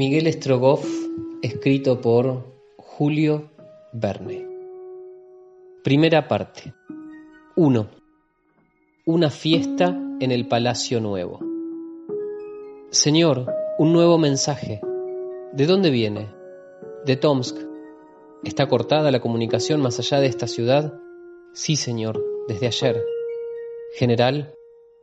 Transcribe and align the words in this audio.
Miguel 0.00 0.32
Strogoff, 0.32 0.88
escrito 1.42 2.00
por 2.00 2.54
Julio 2.78 3.50
Verne. 3.92 4.48
Primera 5.84 6.26
parte. 6.26 6.72
1. 7.54 7.86
Una 9.04 9.28
fiesta 9.28 9.88
en 10.20 10.30
el 10.30 10.48
Palacio 10.48 11.00
Nuevo. 11.00 11.40
Señor, 12.88 13.52
un 13.78 13.92
nuevo 13.92 14.16
mensaje. 14.16 14.80
¿De 15.52 15.66
dónde 15.66 15.90
viene? 15.90 16.30
De 17.04 17.16
Tomsk. 17.16 17.58
¿Está 18.42 18.68
cortada 18.68 19.10
la 19.10 19.20
comunicación 19.20 19.82
más 19.82 19.98
allá 19.98 20.18
de 20.18 20.28
esta 20.28 20.46
ciudad? 20.46 20.94
Sí, 21.52 21.76
señor, 21.76 22.24
desde 22.48 22.68
ayer. 22.68 23.04
General, 23.98 24.54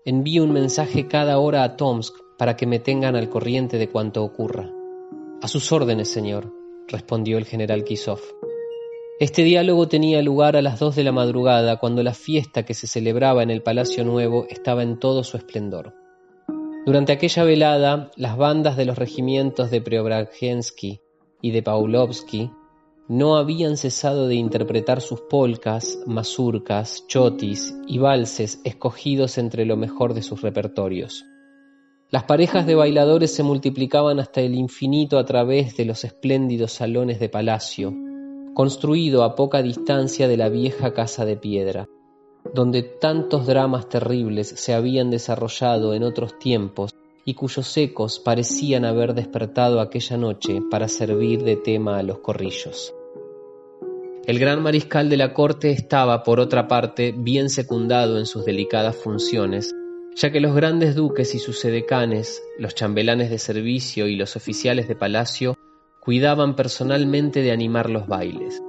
envío 0.05 0.43
un 0.43 0.53
mensaje 0.53 1.07
cada 1.07 1.37
hora 1.37 1.63
a 1.63 1.77
Tomsk 1.77 2.15
para 2.39 2.57
que 2.57 2.65
me 2.65 2.79
tengan 2.79 3.15
al 3.15 3.29
corriente 3.29 3.77
de 3.77 3.89
cuanto 3.89 4.23
ocurra. 4.23 4.73
A 5.39 5.47
sus 5.47 5.71
órdenes, 5.71 6.09
señor, 6.09 6.51
respondió 6.87 7.37
el 7.37 7.45
general 7.45 7.83
Kisov. 7.83 8.19
Este 9.19 9.43
diálogo 9.43 9.87
tenía 9.87 10.23
lugar 10.23 10.55
a 10.55 10.63
las 10.63 10.79
dos 10.79 10.95
de 10.95 11.03
la 11.03 11.11
madrugada, 11.11 11.77
cuando 11.77 12.01
la 12.01 12.15
fiesta 12.15 12.63
que 12.63 12.73
se 12.73 12.87
celebraba 12.87 13.43
en 13.43 13.51
el 13.51 13.61
Palacio 13.61 14.03
Nuevo 14.03 14.47
estaba 14.49 14.81
en 14.81 14.99
todo 14.99 15.23
su 15.23 15.37
esplendor. 15.37 15.93
Durante 16.87 17.11
aquella 17.11 17.43
velada, 17.43 18.09
las 18.15 18.35
bandas 18.35 18.77
de 18.77 18.85
los 18.85 18.97
regimientos 18.97 19.69
de 19.69 19.79
Preobrajensky 19.79 21.01
y 21.39 21.51
de 21.51 21.61
Paulovsky 21.61 22.49
no 23.07 23.37
habían 23.37 23.77
cesado 23.77 24.27
de 24.27 24.35
interpretar 24.35 25.01
sus 25.01 25.21
polcas, 25.21 25.99
mazurcas, 26.07 27.05
chotis 27.07 27.75
y 27.87 27.99
valses 27.99 28.59
escogidos 28.63 29.37
entre 29.37 29.65
lo 29.65 29.77
mejor 29.77 30.15
de 30.15 30.23
sus 30.23 30.41
repertorios. 30.41 31.23
Las 32.09 32.23
parejas 32.23 32.65
de 32.65 32.75
bailadores 32.75 33.35
se 33.35 33.43
multiplicaban 33.43 34.21
hasta 34.21 34.39
el 34.39 34.55
infinito 34.55 35.17
a 35.17 35.25
través 35.25 35.75
de 35.75 35.83
los 35.83 36.05
espléndidos 36.05 36.71
salones 36.71 37.19
de 37.19 37.27
palacio, 37.27 37.93
construido 38.53 39.23
a 39.23 39.35
poca 39.35 39.61
distancia 39.61 40.29
de 40.29 40.37
la 40.37 40.47
vieja 40.47 40.93
casa 40.93 41.25
de 41.25 41.35
piedra, 41.35 41.85
donde 42.53 42.83
tantos 42.83 43.45
dramas 43.45 43.89
terribles 43.89 44.47
se 44.47 44.73
habían 44.73 45.09
desarrollado 45.11 45.93
en 45.93 46.03
otros 46.03 46.39
tiempos 46.39 46.91
y 47.25 47.33
cuyos 47.33 47.75
ecos 47.75 48.19
parecían 48.19 48.85
haber 48.85 49.13
despertado 49.13 49.81
aquella 49.81 50.15
noche 50.15 50.61
para 50.71 50.87
servir 50.87 51.43
de 51.43 51.57
tema 51.57 51.97
a 51.97 52.03
los 52.03 52.19
corrillos. 52.19 52.93
El 54.25 54.39
gran 54.39 54.63
mariscal 54.63 55.09
de 55.09 55.17
la 55.17 55.33
corte 55.33 55.71
estaba, 55.71 56.23
por 56.23 56.39
otra 56.39 56.69
parte, 56.69 57.13
bien 57.17 57.49
secundado 57.49 58.17
en 58.17 58.25
sus 58.25 58.45
delicadas 58.45 58.95
funciones, 58.95 59.73
ya 60.15 60.31
que 60.31 60.39
los 60.39 60.55
grandes 60.55 60.95
duques 60.95 61.35
y 61.35 61.39
sus 61.39 61.59
sedecanes, 61.59 62.43
los 62.57 62.73
chambelanes 62.73 63.29
de 63.29 63.37
servicio 63.37 64.07
y 64.07 64.15
los 64.15 64.35
oficiales 64.35 64.87
de 64.87 64.95
palacio 64.95 65.57
cuidaban 65.99 66.55
personalmente 66.55 67.41
de 67.41 67.51
animar 67.51 67.89
los 67.89 68.07
bailes. 68.07 68.61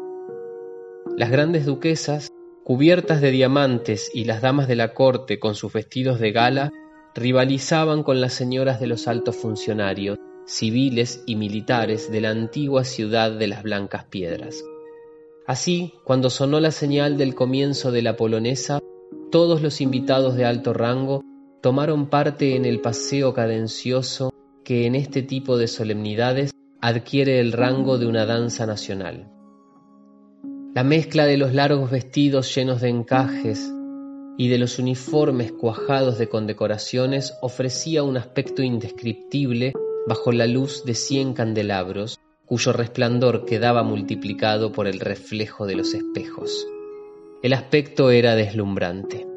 Las 1.16 1.30
grandes 1.30 1.66
duquesas, 1.66 2.32
cubiertas 2.64 3.20
de 3.20 3.30
diamantes, 3.30 4.10
y 4.12 4.24
las 4.24 4.42
damas 4.42 4.68
de 4.68 4.76
la 4.76 4.92
corte 4.92 5.38
con 5.38 5.54
sus 5.54 5.72
vestidos 5.72 6.20
de 6.20 6.32
gala, 6.32 6.72
rivalizaban 7.14 8.02
con 8.02 8.20
las 8.20 8.34
señoras 8.34 8.80
de 8.80 8.86
los 8.88 9.08
altos 9.08 9.36
funcionarios, 9.36 10.18
civiles 10.46 11.22
y 11.26 11.36
militares 11.36 12.10
de 12.10 12.20
la 12.20 12.30
antigua 12.30 12.84
ciudad 12.84 13.32
de 13.32 13.46
las 13.46 13.62
Blancas 13.62 14.04
Piedras. 14.04 14.64
Así, 15.46 15.94
cuando 16.04 16.30
sonó 16.30 16.60
la 16.60 16.70
señal 16.70 17.16
del 17.16 17.34
comienzo 17.34 17.90
de 17.90 18.02
la 18.02 18.16
polonesa, 18.16 18.80
todos 19.30 19.62
los 19.62 19.80
invitados 19.80 20.36
de 20.36 20.44
alto 20.44 20.72
rango 20.72 21.22
tomaron 21.60 22.08
parte 22.08 22.56
en 22.56 22.64
el 22.64 22.80
paseo 22.80 23.34
cadencioso 23.34 24.32
que 24.64 24.86
en 24.86 24.94
este 24.94 25.22
tipo 25.22 25.56
de 25.56 25.66
solemnidades 25.66 26.52
adquiere 26.80 27.40
el 27.40 27.52
rango 27.52 27.98
de 27.98 28.06
una 28.06 28.26
danza 28.26 28.66
nacional. 28.66 29.32
La 30.74 30.84
mezcla 30.84 31.26
de 31.26 31.36
los 31.36 31.54
largos 31.54 31.90
vestidos 31.90 32.54
llenos 32.54 32.80
de 32.80 32.88
encajes 32.90 33.72
y 34.36 34.48
de 34.48 34.58
los 34.58 34.78
uniformes 34.78 35.50
cuajados 35.50 36.18
de 36.18 36.28
condecoraciones 36.28 37.34
ofrecía 37.42 38.04
un 38.04 38.16
aspecto 38.16 38.62
indescriptible 38.62 39.72
bajo 40.06 40.30
la 40.30 40.46
luz 40.46 40.84
de 40.84 40.94
cien 40.94 41.34
candelabros, 41.34 42.20
cuyo 42.46 42.72
resplandor 42.72 43.44
quedaba 43.44 43.82
multiplicado 43.82 44.70
por 44.70 44.86
el 44.86 45.00
reflejo 45.00 45.66
de 45.66 45.74
los 45.74 45.92
espejos. 45.92 46.66
El 47.42 47.52
aspecto 47.52 48.10
era 48.10 48.36
deslumbrante. 48.36 49.27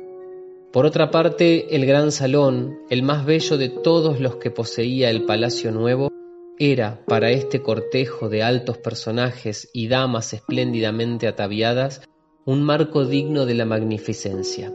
Por 0.71 0.85
otra 0.85 1.11
parte, 1.11 1.75
el 1.75 1.85
gran 1.85 2.13
salón, 2.13 2.79
el 2.89 3.03
más 3.03 3.25
bello 3.25 3.57
de 3.57 3.67
todos 3.67 4.21
los 4.21 4.37
que 4.37 4.51
poseía 4.51 5.09
el 5.09 5.25
Palacio 5.25 5.69
Nuevo, 5.73 6.09
era, 6.57 7.03
para 7.07 7.29
este 7.29 7.61
cortejo 7.61 8.29
de 8.29 8.41
altos 8.41 8.77
personajes 8.77 9.69
y 9.73 9.89
damas 9.89 10.31
espléndidamente 10.31 11.27
ataviadas, 11.27 12.07
un 12.45 12.63
marco 12.63 13.03
digno 13.03 13.45
de 13.45 13.53
la 13.53 13.65
magnificencia. 13.65 14.73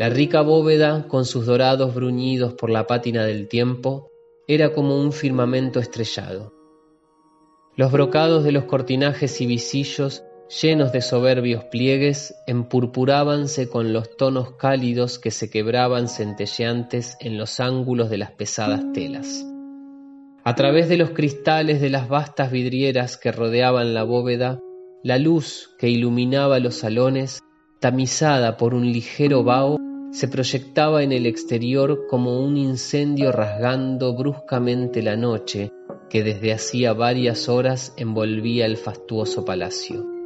La 0.00 0.08
rica 0.08 0.40
bóveda, 0.40 1.06
con 1.06 1.24
sus 1.24 1.46
dorados 1.46 1.94
bruñidos 1.94 2.54
por 2.54 2.68
la 2.68 2.88
pátina 2.88 3.24
del 3.24 3.46
tiempo, 3.46 4.10
era 4.48 4.72
como 4.72 5.00
un 5.00 5.12
firmamento 5.12 5.78
estrellado. 5.78 6.52
Los 7.76 7.92
brocados 7.92 8.42
de 8.42 8.50
los 8.50 8.64
cortinajes 8.64 9.40
y 9.40 9.46
visillos 9.46 10.24
llenos 10.48 10.92
de 10.92 11.02
soberbios 11.02 11.64
pliegues, 11.64 12.34
empurpurábanse 12.46 13.68
con 13.68 13.92
los 13.92 14.16
tonos 14.16 14.52
cálidos 14.52 15.18
que 15.18 15.30
se 15.30 15.50
quebraban 15.50 16.08
centelleantes 16.08 17.16
en 17.20 17.36
los 17.36 17.60
ángulos 17.60 18.08
de 18.10 18.18
las 18.18 18.32
pesadas 18.32 18.82
telas. 18.92 19.44
A 20.44 20.54
través 20.54 20.88
de 20.88 20.96
los 20.96 21.10
cristales 21.10 21.80
de 21.80 21.90
las 21.90 22.08
vastas 22.08 22.50
vidrieras 22.50 23.18
que 23.18 23.32
rodeaban 23.32 23.92
la 23.92 24.04
bóveda, 24.04 24.60
la 25.02 25.18
luz 25.18 25.70
que 25.78 25.90
iluminaba 25.90 26.58
los 26.58 26.76
salones, 26.76 27.40
tamizada 27.80 28.56
por 28.56 28.74
un 28.74 28.90
ligero 28.90 29.44
vaho, 29.44 29.76
se 30.10 30.26
proyectaba 30.26 31.02
en 31.02 31.12
el 31.12 31.26
exterior 31.26 32.06
como 32.08 32.40
un 32.40 32.56
incendio 32.56 33.30
rasgando 33.30 34.16
bruscamente 34.16 35.02
la 35.02 35.16
noche 35.16 35.70
que 36.08 36.22
desde 36.22 36.54
hacía 36.54 36.94
varias 36.94 37.50
horas 37.50 37.92
envolvía 37.98 38.64
el 38.64 38.78
fastuoso 38.78 39.44
palacio. 39.44 40.17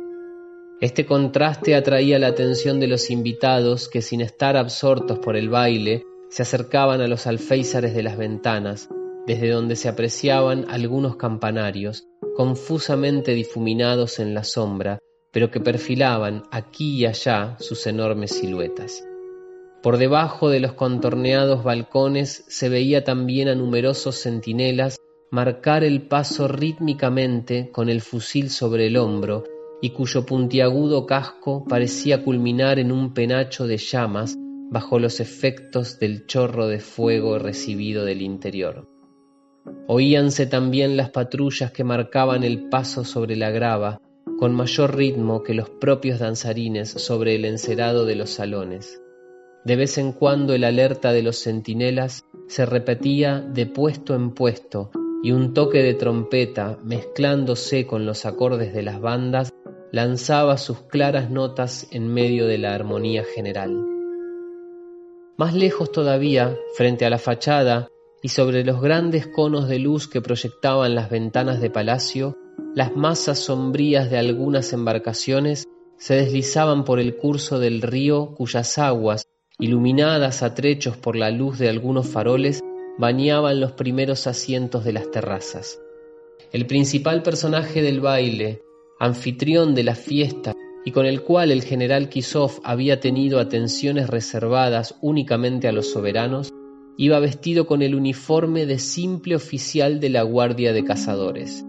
Este 0.83 1.07
contraste 1.07 1.77
atraía 1.77 2.19
la 2.19 2.27
atención 2.27 2.81
de 2.81 2.89
los 2.89 3.09
invitados 3.09 3.89
que 3.89 4.03
sin 4.03 4.21
estar 4.21 4.57
absortos 4.57 5.21
por 5.21 5.37
el 5.37 5.49
baile 5.49 6.03
se 6.29 6.43
acercaban 6.43 7.01
a 7.01 7.07
los 7.07 7.29
alféizares 7.29 7.95
de 7.95 8.03
las 8.03 8.17
ventanas, 8.17 8.89
desde 9.25 9.51
donde 9.51 9.77
se 9.77 9.89
apreciaban 9.89 10.67
algunos 10.69 11.15
campanarios, 11.15 12.09
confusamente 12.37 13.33
difuminados 13.33 14.19
en 14.19 14.35
la 14.35 14.43
sombra, 14.43 14.99
pero 15.31 15.53
que 15.53 15.61
perfilaban 15.61 16.43
aquí 16.51 16.97
y 16.97 17.07
allá 17.07 17.55
sus 17.61 17.87
enormes 17.87 18.33
siluetas. 18.33 19.05
Por 19.85 19.99
debajo 19.99 20.51
de 20.51 20.59
los 20.59 20.73
contorneados 20.73 21.63
balcones 21.63 22.45
se 22.49 22.69
veía 22.69 23.05
también 23.05 23.47
a 23.47 23.55
numerosos 23.55 24.21
centinelas 24.21 24.99
marcar 25.31 25.85
el 25.85 26.09
paso 26.09 26.49
rítmicamente 26.49 27.71
con 27.71 27.89
el 27.89 28.01
fusil 28.01 28.51
sobre 28.51 28.89
el 28.89 28.97
hombro 28.97 29.45
y 29.83 29.91
cuyo 29.91 30.25
puntiagudo 30.25 31.07
casco 31.07 31.65
parecía 31.69 32.23
culminar 32.25 32.79
en 32.79 32.93
un 32.93 33.13
penacho 33.13 33.67
de 33.67 33.77
llamas 33.77 34.39
bajo 34.71 35.01
los 35.01 35.19
efectos 35.19 35.99
del 35.99 36.25
chorro 36.27 36.69
de 36.69 36.79
fuego 36.79 37.39
recibido 37.39 38.05
del 38.05 38.23
interior. 38.23 38.87
Oíanse 39.89 40.47
también 40.47 40.97
las 40.97 41.11
patrullas 41.11 41.73
que 41.73 41.83
marcaban 41.83 42.45
el 42.45 42.69
paso 42.69 43.05
sobre 43.05 43.35
la 43.37 43.51
grava, 43.51 44.01
con 44.39 44.55
mayor 44.55 44.97
ritmo 44.97 45.43
que 45.43 45.53
los 45.53 45.69
propios 45.69 46.21
danzarines 46.21 46.89
sobre 46.89 47.35
el 47.35 47.45
encerado 47.45 48.07
de 48.07 48.15
los 48.15 48.31
salones. 48.31 49.01
De 49.65 49.77
vez 49.77 49.99
en 49.99 50.13
cuando 50.13 50.55
el 50.55 50.63
alerta 50.63 51.13
de 51.13 51.23
los 51.23 51.43
centinelas 51.43 52.25
se 52.47 52.67
repetía 52.67 53.41
de 53.41 53.67
puesto 53.67 54.15
en 54.15 54.31
puesto 54.31 54.91
y 55.23 55.33
un 55.33 55.55
toque 55.55 55.83
de 55.83 55.95
trompeta, 55.95 56.79
mezclándose 56.85 57.87
con 57.87 58.07
los 58.07 58.27
acordes 58.27 58.73
de 58.73 58.83
las 58.83 59.01
bandas, 59.01 59.52
lanzaba 59.93 60.57
sus 60.57 60.81
claras 60.81 61.31
notas 61.31 61.87
en 61.91 62.13
medio 62.13 62.47
de 62.47 62.57
la 62.57 62.75
armonía 62.75 63.25
general. 63.25 63.87
Más 65.37 65.55
lejos 65.55 65.93
todavía, 65.93 66.57
frente 66.75 67.05
a 67.05 67.11
la 67.11 67.19
fachada 67.19 67.89
y 68.23 68.29
sobre 68.29 68.65
los 68.65 68.81
grandes 68.81 69.27
conos 69.27 69.69
de 69.69 69.79
luz 69.79 70.09
que 70.09 70.23
proyectaban 70.23 70.95
las 70.95 71.11
ventanas 71.11 71.61
de 71.61 71.69
palacio, 71.69 72.39
las 72.75 72.97
masas 72.97 73.39
sombrías 73.39 74.11
de 74.11 74.17
algunas 74.17 74.73
embarcaciones 74.73 75.69
se 75.99 76.15
deslizaban 76.15 76.85
por 76.85 76.99
el 76.99 77.17
curso 77.17 77.59
del 77.59 77.83
río 77.83 78.35
cuyas 78.35 78.79
aguas, 78.79 79.29
iluminadas 79.59 80.43
a 80.43 80.55
trechos 80.55 80.97
por 80.97 81.17
la 81.17 81.31
luz 81.31 81.59
de 81.59 81.69
algunos 81.69 82.09
faroles, 82.09 82.61
bañaban 82.99 83.61
los 83.61 83.73
primeros 83.73 84.27
asientos 84.27 84.85
de 84.85 84.95
las 84.95 85.11
terrazas. 85.11 85.79
El 86.51 86.67
principal 86.67 87.23
personaje 87.23 87.83
del 87.83 88.01
baile, 88.01 88.63
anfitrión 89.03 89.75
de 89.75 89.83
la 89.83 89.97
fiesta 89.97 90.55
y 90.85 90.93
con 90.93 91.07
el 91.07 91.23
cual 91.23 91.51
el 91.51 91.65
general 91.65 92.09
Kisov 92.09 92.61
había 92.63 93.01
tenido 93.01 93.41
atenciones 93.41 94.09
reservadas 94.09 94.95
únicamente 95.01 95.67
a 95.67 95.73
los 95.73 95.91
soberanos, 95.91 96.53
iba 96.97 97.19
vestido 97.19 97.67
con 97.67 97.83
el 97.83 97.97
uniforme 97.97 98.65
de 98.65 98.79
simple 98.79 99.35
oficial 99.35 99.99
de 99.99 100.09
la 100.09 100.23
Guardia 100.23 100.73
de 100.73 100.85
Cazadores. 100.85 101.67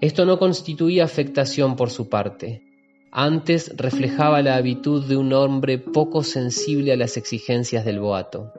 Esto 0.00 0.24
no 0.24 0.38
constituía 0.38 1.02
afectación 1.02 1.74
por 1.74 1.90
su 1.90 2.08
parte, 2.08 2.62
antes 3.10 3.76
reflejaba 3.76 4.40
la 4.40 4.54
habitud 4.54 5.04
de 5.04 5.16
un 5.16 5.32
hombre 5.32 5.78
poco 5.78 6.22
sensible 6.22 6.92
a 6.92 6.96
las 6.96 7.16
exigencias 7.16 7.84
del 7.84 7.98
boato. 7.98 8.52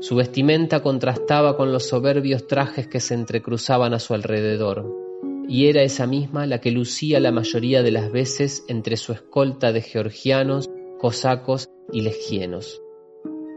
Su 0.00 0.14
vestimenta 0.14 0.82
contrastaba 0.82 1.56
con 1.56 1.72
los 1.72 1.88
soberbios 1.88 2.46
trajes 2.46 2.86
que 2.86 3.00
se 3.00 3.14
entrecruzaban 3.14 3.94
a 3.94 3.98
su 3.98 4.12
alrededor, 4.12 5.03
y 5.48 5.68
era 5.68 5.82
esa 5.82 6.06
misma 6.06 6.46
la 6.46 6.60
que 6.60 6.70
lucía 6.70 7.20
la 7.20 7.32
mayoría 7.32 7.82
de 7.82 7.90
las 7.90 8.10
veces 8.10 8.64
entre 8.68 8.96
su 8.96 9.12
escolta 9.12 9.72
de 9.72 9.82
georgianos, 9.82 10.70
cosacos 10.98 11.68
y 11.92 12.00
legienos 12.02 12.80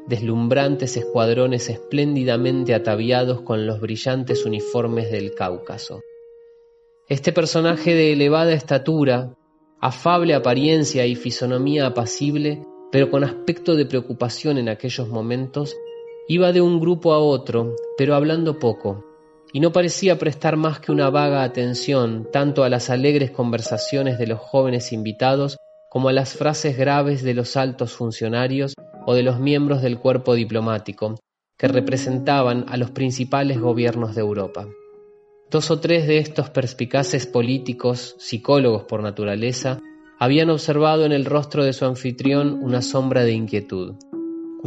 deslumbrantes 0.07 0.95
escuadrones 0.95 1.69
espléndidamente 1.69 2.73
ataviados 2.73 3.41
con 3.41 3.67
los 3.67 3.81
brillantes 3.81 4.45
uniformes 4.45 5.11
del 5.11 5.35
Cáucaso. 5.35 6.01
Este 7.09 7.33
personaje 7.33 7.93
de 7.93 8.13
elevada 8.13 8.53
estatura, 8.53 9.35
afable 9.79 10.33
apariencia 10.33 11.05
y 11.05 11.15
fisonomía 11.15 11.87
apacible, 11.87 12.63
pero 12.91 13.11
con 13.11 13.23
aspecto 13.23 13.75
de 13.75 13.85
preocupación 13.85 14.57
en 14.57 14.69
aquellos 14.69 15.09
momentos, 15.09 15.75
iba 16.29 16.53
de 16.53 16.61
un 16.61 16.79
grupo 16.79 17.13
a 17.13 17.19
otro, 17.19 17.75
pero 17.97 18.15
hablando 18.15 18.59
poco, 18.59 19.03
y 19.53 19.59
no 19.59 19.71
parecía 19.71 20.17
prestar 20.17 20.57
más 20.57 20.79
que 20.79 20.91
una 20.91 21.09
vaga 21.09 21.43
atención 21.43 22.27
tanto 22.31 22.63
a 22.63 22.69
las 22.69 22.89
alegres 22.89 23.31
conversaciones 23.31 24.17
de 24.17 24.27
los 24.27 24.39
jóvenes 24.39 24.91
invitados 24.91 25.57
como 25.89 26.09
a 26.09 26.13
las 26.13 26.33
frases 26.33 26.77
graves 26.77 27.23
de 27.23 27.33
los 27.33 27.55
altos 27.55 27.93
funcionarios 27.93 28.73
o 29.05 29.13
de 29.13 29.23
los 29.23 29.39
miembros 29.39 29.81
del 29.81 29.99
cuerpo 29.99 30.35
diplomático, 30.35 31.15
que 31.57 31.67
representaban 31.67 32.65
a 32.67 32.77
los 32.77 32.91
principales 32.91 33.59
gobiernos 33.59 34.13
de 34.13 34.21
Europa. 34.21 34.67
Dos 35.49 35.71
o 35.71 35.79
tres 35.79 36.07
de 36.07 36.17
estos 36.17 36.49
perspicaces 36.49 37.25
políticos, 37.25 38.15
psicólogos 38.19 38.83
por 38.83 39.01
naturaleza, 39.01 39.79
habían 40.19 40.49
observado 40.49 41.05
en 41.05 41.13
el 41.13 41.25
rostro 41.25 41.63
de 41.63 41.73
su 41.73 41.85
anfitrión 41.85 42.61
una 42.61 42.81
sombra 42.81 43.23
de 43.23 43.31
inquietud, 43.31 43.95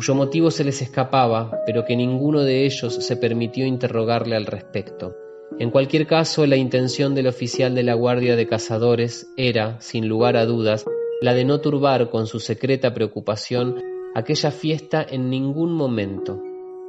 cuyo 0.00 0.14
motivo 0.14 0.50
se 0.50 0.64
les 0.64 0.80
escapaba, 0.80 1.60
pero 1.66 1.84
que 1.84 1.94
ninguno 1.94 2.40
de 2.40 2.64
ellos 2.64 2.94
se 2.94 3.16
permitió 3.18 3.66
interrogarle 3.66 4.34
al 4.34 4.46
respecto. 4.46 5.14
En 5.58 5.70
cualquier 5.70 6.06
caso, 6.06 6.46
la 6.46 6.56
intención 6.56 7.14
del 7.14 7.26
oficial 7.26 7.74
de 7.74 7.82
la 7.82 7.92
Guardia 7.92 8.34
de 8.34 8.46
Cazadores 8.46 9.30
era, 9.36 9.78
sin 9.82 10.08
lugar 10.08 10.38
a 10.38 10.46
dudas, 10.46 10.86
la 11.20 11.34
de 11.34 11.44
no 11.44 11.60
turbar 11.60 12.08
con 12.08 12.26
su 12.26 12.40
secreta 12.40 12.94
preocupación 12.94 13.76
aquella 14.14 14.50
fiesta 14.50 15.06
en 15.06 15.28
ningún 15.28 15.74
momento, 15.74 16.42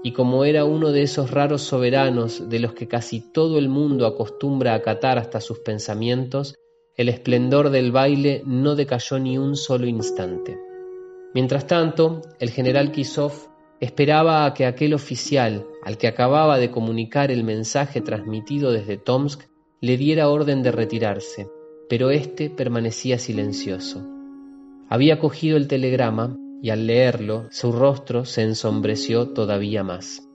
y 0.05 0.13
como 0.13 0.45
era 0.45 0.63
uno 0.63 0.93
de 0.93 1.01
esos 1.01 1.31
raros 1.31 1.63
soberanos 1.63 2.47
de 2.47 2.59
los 2.59 2.73
que 2.75 2.87
casi 2.87 3.19
todo 3.33 3.59
el 3.59 3.67
mundo 3.67 4.05
acostumbra 4.05 4.73
acatar 4.73 5.17
hasta 5.17 5.41
sus 5.41 5.59
pensamientos, 5.59 6.55
el 6.95 7.09
esplendor 7.09 7.71
del 7.71 7.91
baile 7.91 8.41
no 8.45 8.77
decayó 8.77 9.19
ni 9.19 9.37
un 9.37 9.57
solo 9.57 9.85
instante. 9.85 10.70
Mientras 11.33 11.65
tanto, 11.65 12.21
el 12.39 12.49
general 12.49 12.91
Kisov 12.91 13.31
esperaba 13.79 14.45
a 14.45 14.53
que 14.53 14.65
aquel 14.65 14.93
oficial, 14.93 15.65
al 15.83 15.97
que 15.97 16.07
acababa 16.07 16.57
de 16.57 16.71
comunicar 16.71 17.31
el 17.31 17.43
mensaje 17.43 18.01
transmitido 18.01 18.71
desde 18.71 18.97
Tomsk, 18.97 19.43
le 19.79 19.97
diera 19.97 20.29
orden 20.29 20.61
de 20.61 20.71
retirarse, 20.71 21.49
pero 21.89 22.11
éste 22.11 22.49
permanecía 22.49 23.17
silencioso. 23.17 24.05
Había 24.89 25.19
cogido 25.19 25.57
el 25.57 25.67
telegrama 25.67 26.37
y 26.61 26.69
al 26.69 26.85
leerlo 26.85 27.47
su 27.49 27.71
rostro 27.71 28.25
se 28.25 28.43
ensombreció 28.43 29.29
todavía 29.29 29.83
más. 29.83 30.27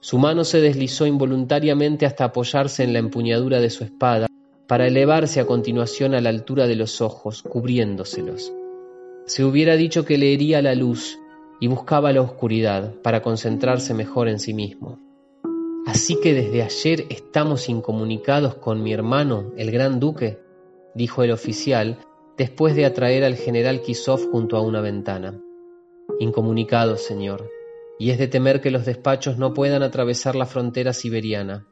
Su 0.00 0.18
mano 0.18 0.44
se 0.44 0.60
deslizó 0.60 1.06
involuntariamente 1.06 2.06
hasta 2.06 2.24
apoyarse 2.24 2.84
en 2.84 2.92
la 2.92 2.98
empuñadura 2.98 3.60
de 3.60 3.70
su 3.70 3.82
espada 3.82 4.26
para 4.68 4.86
elevarse 4.86 5.40
a 5.40 5.46
continuación 5.46 6.14
a 6.14 6.20
la 6.20 6.28
altura 6.28 6.66
de 6.66 6.76
los 6.76 7.00
ojos, 7.00 7.42
cubriéndoselos. 7.42 8.52
Se 9.24 9.44
hubiera 9.44 9.76
dicho 9.76 10.04
que 10.04 10.18
leería 10.18 10.62
la 10.62 10.74
luz 10.74 11.18
y 11.60 11.68
buscaba 11.68 12.12
la 12.12 12.22
oscuridad 12.22 12.94
para 13.02 13.22
concentrarse 13.22 13.94
mejor 13.94 14.28
en 14.28 14.40
sí 14.40 14.52
mismo. 14.52 14.98
Así 15.86 16.18
que 16.20 16.34
desde 16.34 16.62
ayer 16.62 17.06
estamos 17.08 17.68
incomunicados 17.68 18.56
con 18.56 18.82
mi 18.82 18.92
hermano, 18.92 19.52
el 19.56 19.70
gran 19.70 20.00
duque, 20.00 20.40
dijo 20.94 21.22
el 21.22 21.30
oficial, 21.30 21.98
después 22.36 22.74
de 22.74 22.84
atraer 22.84 23.24
al 23.24 23.36
general 23.36 23.82
Kisov 23.82 24.30
junto 24.30 24.56
a 24.56 24.60
una 24.60 24.80
ventana. 24.80 25.40
Incomunicado, 26.18 26.96
señor, 26.96 27.48
y 27.98 28.10
es 28.10 28.18
de 28.18 28.26
temer 28.26 28.60
que 28.60 28.70
los 28.72 28.84
despachos 28.84 29.38
no 29.38 29.54
puedan 29.54 29.82
atravesar 29.82 30.34
la 30.34 30.46
frontera 30.46 30.92
siberiana. 30.92 31.66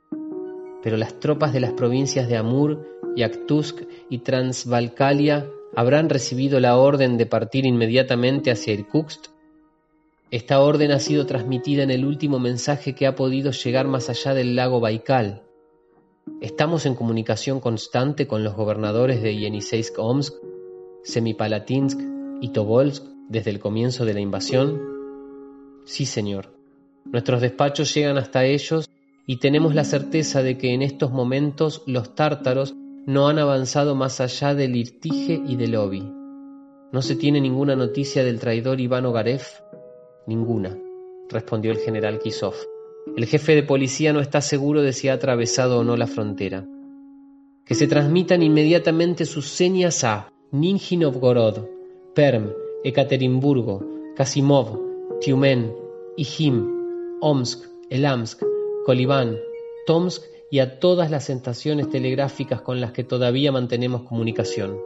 Pero 0.82 0.96
las 0.96 1.18
tropas 1.18 1.52
de 1.52 1.60
las 1.60 1.72
provincias 1.72 2.28
de 2.28 2.36
Amur, 2.36 2.86
Yakutsk 3.16 3.82
y 4.08 4.18
Transvalkalia 4.18 5.50
habrán 5.74 6.08
recibido 6.08 6.60
la 6.60 6.76
orden 6.76 7.16
de 7.18 7.26
partir 7.26 7.66
inmediatamente 7.66 8.50
hacia 8.50 8.74
Irkutsk. 8.74 9.26
Esta 10.30 10.60
orden 10.60 10.92
ha 10.92 11.00
sido 11.00 11.26
transmitida 11.26 11.82
en 11.82 11.90
el 11.90 12.04
último 12.04 12.38
mensaje 12.38 12.94
que 12.94 13.06
ha 13.06 13.14
podido 13.14 13.50
llegar 13.50 13.88
más 13.88 14.08
allá 14.10 14.34
del 14.34 14.56
lago 14.56 14.80
Baikal. 14.80 15.42
Estamos 16.40 16.86
en 16.86 16.94
comunicación 16.94 17.60
constante 17.60 18.26
con 18.26 18.44
los 18.44 18.54
gobernadores 18.54 19.22
de 19.22 19.36
Yeniseisk-Omsk 19.36 20.34
Semipalatinsk 21.02 21.98
y 22.40 22.48
Tobolsk 22.50 23.04
desde 23.28 23.50
el 23.50 23.60
comienzo 23.60 24.04
de 24.04 24.14
la 24.14 24.20
invasión? 24.20 24.80
Sí, 25.84 26.06
señor. 26.06 26.52
Nuestros 27.04 27.40
despachos 27.40 27.92
llegan 27.94 28.18
hasta 28.18 28.44
ellos 28.44 28.88
y 29.26 29.38
tenemos 29.38 29.74
la 29.74 29.84
certeza 29.84 30.42
de 30.42 30.58
que 30.58 30.74
en 30.74 30.82
estos 30.82 31.10
momentos 31.10 31.82
los 31.86 32.14
tártaros 32.14 32.74
no 33.10 33.26
han 33.26 33.40
avanzado 33.40 33.96
más 33.96 34.20
allá 34.20 34.54
del 34.54 34.76
Irtige 34.76 35.42
y 35.44 35.56
del 35.56 35.74
Obi. 35.74 36.00
¿No 36.92 37.02
se 37.02 37.16
tiene 37.16 37.40
ninguna 37.40 37.74
noticia 37.74 38.22
del 38.22 38.38
traidor 38.38 38.80
Iván 38.80 39.04
Ogarev? 39.04 39.42
Ninguna, 40.28 40.78
respondió 41.28 41.72
el 41.72 41.78
general 41.78 42.20
Kisov. 42.20 42.54
El 43.16 43.26
jefe 43.26 43.56
de 43.56 43.64
policía 43.64 44.12
no 44.12 44.20
está 44.20 44.40
seguro 44.40 44.82
de 44.82 44.92
si 44.92 45.08
ha 45.08 45.14
atravesado 45.14 45.80
o 45.80 45.84
no 45.84 45.96
la 45.96 46.06
frontera. 46.06 46.64
Que 47.64 47.74
se 47.74 47.88
transmitan 47.88 48.44
inmediatamente 48.44 49.24
sus 49.24 49.48
señas 49.48 50.04
a 50.04 50.32
Nizhny 50.52 50.98
Novgorod, 50.98 51.66
Perm, 52.14 52.52
Ekaterimburgo, 52.84 53.84
Kasimov, 54.14 54.78
Tiumen, 55.20 55.74
Ijim, 56.16 57.18
Omsk, 57.20 57.64
Elamsk, 57.90 58.44
Koliván, 58.86 59.36
Tomsk 59.84 60.22
y 60.50 60.58
a 60.58 60.80
todas 60.80 61.10
las 61.10 61.30
estaciones 61.30 61.88
telegráficas 61.88 62.60
con 62.60 62.80
las 62.80 62.92
que 62.92 63.04
todavía 63.04 63.52
mantenemos 63.52 64.02
comunicación. 64.02 64.78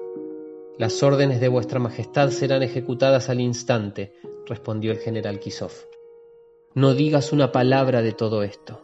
Las 0.78 1.02
órdenes 1.02 1.40
de 1.40 1.48
vuestra 1.48 1.78
Majestad 1.78 2.30
serán 2.30 2.62
ejecutadas 2.62 3.30
al 3.30 3.40
instante, 3.40 4.12
respondió 4.46 4.92
el 4.92 4.98
general 4.98 5.40
Kisov. 5.40 5.72
No 6.74 6.94
digas 6.94 7.32
una 7.32 7.50
palabra 7.50 8.02
de 8.02 8.12
todo 8.12 8.42
esto. 8.42 8.82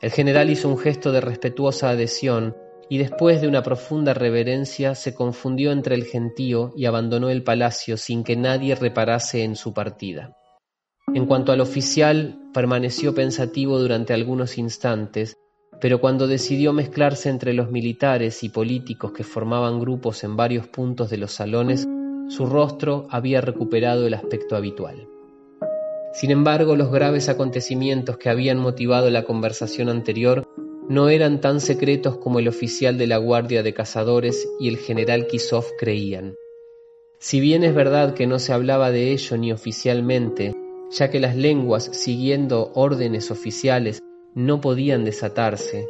El 0.00 0.10
general 0.10 0.50
hizo 0.50 0.68
un 0.68 0.78
gesto 0.78 1.12
de 1.12 1.20
respetuosa 1.20 1.90
adhesión 1.90 2.56
y 2.88 2.98
después 2.98 3.40
de 3.40 3.48
una 3.48 3.62
profunda 3.62 4.14
reverencia 4.14 4.94
se 4.94 5.14
confundió 5.14 5.72
entre 5.72 5.94
el 5.94 6.04
gentío 6.04 6.72
y 6.76 6.86
abandonó 6.86 7.30
el 7.30 7.42
palacio 7.42 7.96
sin 7.96 8.24
que 8.24 8.36
nadie 8.36 8.74
reparase 8.74 9.42
en 9.42 9.56
su 9.56 9.74
partida. 9.74 10.36
En 11.12 11.26
cuanto 11.26 11.52
al 11.52 11.60
oficial, 11.60 12.38
permaneció 12.52 13.14
pensativo 13.14 13.78
durante 13.78 14.14
algunos 14.14 14.58
instantes, 14.58 15.36
pero 15.84 16.00
cuando 16.00 16.26
decidió 16.26 16.72
mezclarse 16.72 17.28
entre 17.28 17.52
los 17.52 17.70
militares 17.70 18.42
y 18.42 18.48
políticos 18.48 19.12
que 19.12 19.22
formaban 19.22 19.78
grupos 19.78 20.24
en 20.24 20.34
varios 20.34 20.66
puntos 20.66 21.10
de 21.10 21.18
los 21.18 21.32
salones, 21.32 21.86
su 22.30 22.46
rostro 22.46 23.06
había 23.10 23.42
recuperado 23.42 24.06
el 24.06 24.14
aspecto 24.14 24.56
habitual. 24.56 25.06
Sin 26.14 26.30
embargo, 26.30 26.74
los 26.74 26.90
graves 26.90 27.28
acontecimientos 27.28 28.16
que 28.16 28.30
habían 28.30 28.56
motivado 28.60 29.10
la 29.10 29.24
conversación 29.24 29.90
anterior 29.90 30.48
no 30.88 31.10
eran 31.10 31.42
tan 31.42 31.60
secretos 31.60 32.16
como 32.16 32.38
el 32.38 32.48
oficial 32.48 32.96
de 32.96 33.06
la 33.06 33.18
Guardia 33.18 33.62
de 33.62 33.74
Cazadores 33.74 34.48
y 34.58 34.68
el 34.68 34.78
general 34.78 35.26
Kisov 35.26 35.66
creían. 35.78 36.36
Si 37.18 37.40
bien 37.40 37.62
es 37.62 37.74
verdad 37.74 38.14
que 38.14 38.26
no 38.26 38.38
se 38.38 38.54
hablaba 38.54 38.90
de 38.90 39.12
ello 39.12 39.36
ni 39.36 39.52
oficialmente, 39.52 40.54
ya 40.90 41.10
que 41.10 41.20
las 41.20 41.36
lenguas, 41.36 41.90
siguiendo 41.92 42.72
órdenes 42.74 43.30
oficiales, 43.30 44.00
no 44.34 44.60
podían 44.60 45.04
desatarse, 45.04 45.86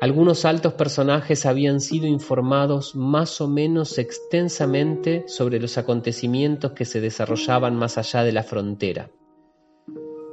algunos 0.00 0.44
altos 0.44 0.74
personajes 0.74 1.44
habían 1.44 1.80
sido 1.80 2.06
informados 2.06 2.94
más 2.94 3.40
o 3.40 3.48
menos 3.48 3.98
extensamente 3.98 5.24
sobre 5.26 5.58
los 5.58 5.76
acontecimientos 5.76 6.70
que 6.70 6.84
se 6.84 7.00
desarrollaban 7.00 7.74
más 7.74 7.98
allá 7.98 8.22
de 8.22 8.30
la 8.30 8.44
frontera. 8.44 9.10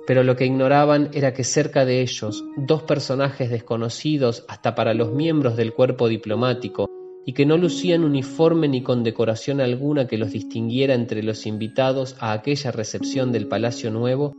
Pero 0.05 0.23
lo 0.23 0.35
que 0.35 0.45
ignoraban 0.45 1.09
era 1.13 1.33
que 1.33 1.43
cerca 1.43 1.83
de 1.83 2.01
ellos, 2.01 2.45
dos 2.57 2.83
personajes 2.83 3.49
desconocidos 3.49 4.45
hasta 4.47 4.75
para 4.75 4.93
los 4.93 5.11
miembros 5.13 5.57
del 5.57 5.73
cuerpo 5.73 6.07
diplomático, 6.07 6.87
y 7.25 7.33
que 7.33 7.47
no 7.47 7.57
lucían 7.57 8.03
uniforme 8.03 8.67
ni 8.67 8.83
condecoración 8.83 9.59
alguna 9.61 10.05
que 10.05 10.19
los 10.19 10.31
distinguiera 10.31 10.93
entre 10.93 11.23
los 11.23 11.47
invitados 11.47 12.15
a 12.19 12.33
aquella 12.33 12.71
recepción 12.71 13.31
del 13.31 13.47
Palacio 13.47 13.89
Nuevo, 13.89 14.33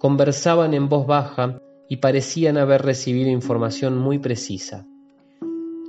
conversaban 0.00 0.74
en 0.74 0.88
voz 0.88 1.06
baja 1.06 1.60
y 1.92 1.98
parecían 1.98 2.56
haber 2.56 2.80
recibido 2.80 3.28
información 3.28 3.98
muy 3.98 4.18
precisa. 4.18 4.86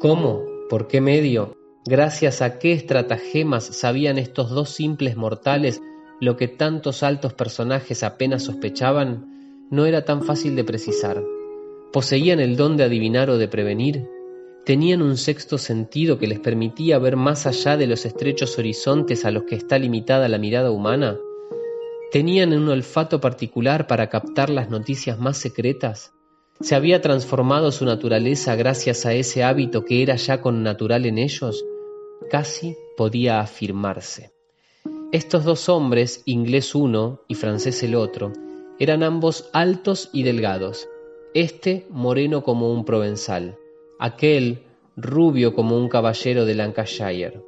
¿Cómo? 0.02 0.44
¿Por 0.70 0.90
qué 0.90 1.00
medio? 1.00 1.56
Gracias 1.86 2.42
a 2.42 2.60
qué 2.60 2.74
estratagemas 2.74 3.64
sabían 3.64 4.18
estos 4.18 4.50
dos 4.50 4.70
simples 4.70 5.16
mortales 5.16 5.80
lo 6.20 6.36
que 6.36 6.50
tantos 6.50 7.04
altos 7.04 7.32
personajes 7.32 8.04
apenas 8.04 8.44
sospechaban, 8.44 9.70
no 9.72 9.86
era 9.86 10.04
tan 10.04 10.24
fácil 10.24 10.58
de 10.58 10.66
precisar. 10.66 11.24
¿Poseían 11.94 12.42
el 12.42 12.58
don 12.58 12.76
de 12.76 12.84
adivinar 12.84 13.30
o 13.30 13.38
de 13.38 13.48
prevenir? 13.48 14.06
¿Tenían 14.66 15.02
un 15.02 15.16
sexto 15.16 15.58
sentido 15.58 16.20
que 16.20 16.28
les 16.28 16.42
permitía 16.42 17.00
ver 17.00 17.16
más 17.16 17.48
allá 17.48 17.78
de 17.78 17.88
los 17.88 18.06
estrechos 18.06 18.60
horizontes 18.60 19.24
a 19.24 19.32
los 19.32 19.44
que 19.44 19.56
está 19.56 19.80
limitada 19.80 20.28
la 20.28 20.38
mirada 20.38 20.70
humana? 20.70 21.18
¿Tenían 22.14 22.54
un 22.54 22.70
olfato 22.70 23.20
particular 23.20 23.88
para 23.88 24.08
captar 24.08 24.52
las 24.52 24.70
noticias 24.70 25.18
más 25.18 25.36
secretas? 25.36 26.14
¿Se 26.62 26.76
había 26.76 27.02
transformado 27.02 27.72
su 27.72 27.86
naturaleza 27.86 28.56
gracias 28.56 29.08
a 29.08 29.16
ese 29.16 29.44
hábito 29.44 29.84
que 29.84 30.04
era 30.04 30.16
ya 30.16 30.40
con 30.40 30.62
natural 30.62 31.08
en 31.08 31.18
ellos? 31.18 31.66
Casi 32.30 32.78
podía 32.96 33.40
afirmarse. 33.40 34.32
Estos 35.12 35.44
dos 35.44 35.70
hombres, 35.70 36.22
inglés 36.26 36.76
uno 36.76 37.22
y 37.28 37.34
francés 37.34 37.82
el 37.82 37.96
otro, 37.96 38.32
eran 38.78 39.02
ambos 39.02 39.50
altos 39.52 40.12
y 40.14 40.22
delgados, 40.22 40.88
este 41.34 41.88
moreno 41.90 42.44
como 42.44 42.72
un 42.72 42.86
provenzal, 42.86 43.58
aquel 43.98 44.62
rubio 44.96 45.56
como 45.56 45.80
un 45.80 45.90
caballero 45.90 46.46
de 46.46 46.54
Lancashire. 46.54 47.42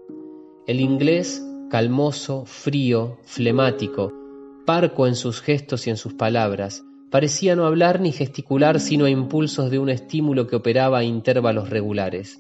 El 0.65 0.81
inglés, 0.81 1.45
calmoso, 1.69 2.45
frío, 2.47 3.19
flemático, 3.25 4.24
parco 4.65 5.07
en 5.07 5.15
sus 5.15 5.41
gestos 5.41 5.87
y 5.87 5.91
en 5.91 5.97
sus 5.97 6.13
palabras, 6.13 6.83
parecía 7.11 7.55
no 7.55 7.65
hablar 7.65 8.01
ni 8.01 8.11
gesticular 8.11 8.79
sino 8.79 9.05
a 9.05 9.09
impulsos 9.09 9.71
de 9.71 9.79
un 9.79 9.89
estímulo 9.89 10.47
que 10.47 10.55
operaba 10.55 10.99
a 10.99 11.03
intervalos 11.03 11.69
regulares. 11.69 12.39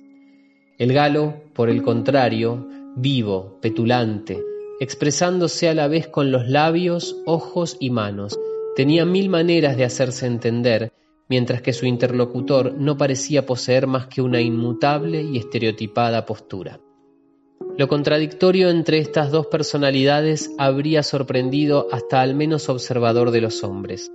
El 0.77 0.91
galo, 0.91 1.43
por 1.53 1.69
el 1.69 1.83
contrario, 1.83 2.67
vivo, 2.95 3.59
petulante, 3.61 4.43
expresándose 4.79 5.69
a 5.69 5.73
la 5.73 5.87
vez 5.87 6.07
con 6.07 6.31
los 6.31 6.47
labios, 6.47 7.15
ojos 7.25 7.77
y 7.79 7.91
manos. 7.91 8.37
Tenía 8.75 9.05
mil 9.05 9.29
maneras 9.29 9.77
de 9.77 9.85
hacerse 9.85 10.25
entender, 10.25 10.91
mientras 11.29 11.61
que 11.61 11.73
su 11.73 11.85
interlocutor 11.85 12.73
no 12.73 12.97
parecía 12.97 13.45
poseer 13.45 13.87
más 13.87 14.07
que 14.07 14.21
una 14.21 14.41
inmutable 14.41 15.21
y 15.21 15.37
estereotipada 15.37 16.25
postura. 16.25 16.79
Lo 17.77 17.87
contradictorio 17.87 18.69
entre 18.69 18.99
estas 18.99 19.31
dos 19.31 19.47
personalidades 19.47 20.51
habría 20.57 21.03
sorprendido 21.03 21.87
hasta 21.91 22.21
al 22.21 22.35
menos 22.35 22.69
observador 22.69 23.31
de 23.31 23.41
los 23.41 23.63
hombres, 23.63 24.11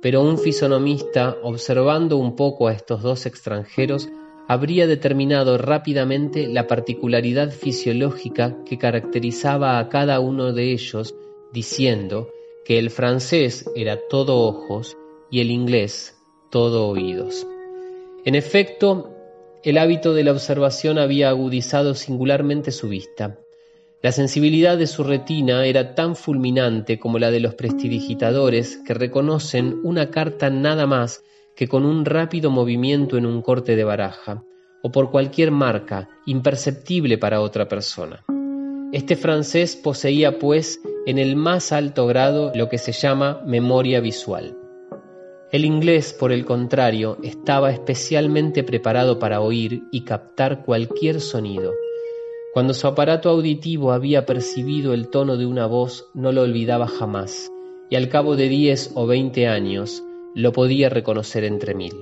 pero 0.00 0.22
un 0.22 0.38
fisonomista, 0.38 1.36
observando 1.42 2.16
un 2.16 2.36
poco 2.36 2.68
a 2.68 2.72
estos 2.72 3.02
dos 3.02 3.26
extranjeros, 3.26 4.08
habría 4.48 4.86
determinado 4.86 5.58
rápidamente 5.58 6.48
la 6.48 6.66
particularidad 6.66 7.50
fisiológica 7.50 8.64
que 8.64 8.78
caracterizaba 8.78 9.78
a 9.78 9.88
cada 9.88 10.20
uno 10.20 10.52
de 10.52 10.72
ellos, 10.72 11.14
diciendo 11.52 12.28
que 12.64 12.78
el 12.78 12.90
francés 12.90 13.70
era 13.76 13.98
todo 14.08 14.38
ojos 14.40 14.96
y 15.30 15.40
el 15.40 15.50
inglés 15.50 16.16
todo 16.50 16.88
oídos. 16.88 17.46
En 18.24 18.34
efecto, 18.34 19.10
el 19.62 19.78
hábito 19.78 20.14
de 20.14 20.24
la 20.24 20.32
observación 20.32 20.98
había 20.98 21.28
agudizado 21.28 21.94
singularmente 21.94 22.70
su 22.70 22.88
vista. 22.88 23.38
La 24.02 24.12
sensibilidad 24.12 24.78
de 24.78 24.86
su 24.86 25.04
retina 25.04 25.66
era 25.66 25.94
tan 25.94 26.16
fulminante 26.16 26.98
como 26.98 27.18
la 27.18 27.30
de 27.30 27.40
los 27.40 27.54
prestidigitadores 27.54 28.78
que 28.86 28.94
reconocen 28.94 29.78
una 29.84 30.10
carta 30.10 30.48
nada 30.48 30.86
más 30.86 31.22
que 31.54 31.68
con 31.68 31.84
un 31.84 32.06
rápido 32.06 32.50
movimiento 32.50 33.18
en 33.18 33.26
un 33.26 33.42
corte 33.42 33.76
de 33.76 33.84
baraja, 33.84 34.42
o 34.82 34.90
por 34.90 35.10
cualquier 35.10 35.50
marca 35.50 36.08
imperceptible 36.24 37.18
para 37.18 37.42
otra 37.42 37.68
persona. 37.68 38.24
Este 38.92 39.14
francés 39.14 39.76
poseía, 39.76 40.38
pues, 40.38 40.80
en 41.06 41.18
el 41.18 41.36
más 41.36 41.72
alto 41.72 42.06
grado 42.06 42.52
lo 42.54 42.70
que 42.70 42.78
se 42.78 42.92
llama 42.92 43.42
memoria 43.44 44.00
visual. 44.00 44.56
El 45.52 45.64
inglés, 45.64 46.12
por 46.12 46.30
el 46.30 46.44
contrario, 46.44 47.18
estaba 47.24 47.72
especialmente 47.72 48.62
preparado 48.62 49.18
para 49.18 49.40
oír 49.40 49.82
y 49.90 50.02
captar 50.02 50.64
cualquier 50.64 51.20
sonido. 51.20 51.72
Cuando 52.52 52.72
su 52.72 52.86
aparato 52.86 53.30
auditivo 53.30 53.90
había 53.90 54.26
percibido 54.26 54.94
el 54.94 55.08
tono 55.08 55.36
de 55.36 55.46
una 55.46 55.66
voz, 55.66 56.08
no 56.14 56.30
lo 56.30 56.42
olvidaba 56.42 56.86
jamás, 56.86 57.50
y 57.88 57.96
al 57.96 58.08
cabo 58.08 58.36
de 58.36 58.48
diez 58.48 58.92
o 58.94 59.08
veinte 59.08 59.48
años 59.48 60.04
lo 60.36 60.52
podía 60.52 60.88
reconocer 60.88 61.42
entre 61.42 61.74
mil. 61.74 61.94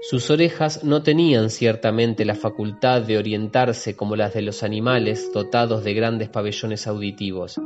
Sus 0.00 0.30
orejas 0.30 0.82
no 0.82 1.02
tenían 1.02 1.50
ciertamente 1.50 2.24
la 2.24 2.34
facultad 2.34 3.02
de 3.02 3.18
orientarse 3.18 3.94
como 3.94 4.16
las 4.16 4.32
de 4.32 4.40
los 4.40 4.62
animales 4.62 5.30
dotados 5.34 5.84
de 5.84 5.92
grandes 5.92 6.30
pabellones 6.30 6.86
auditivos, 6.86 7.60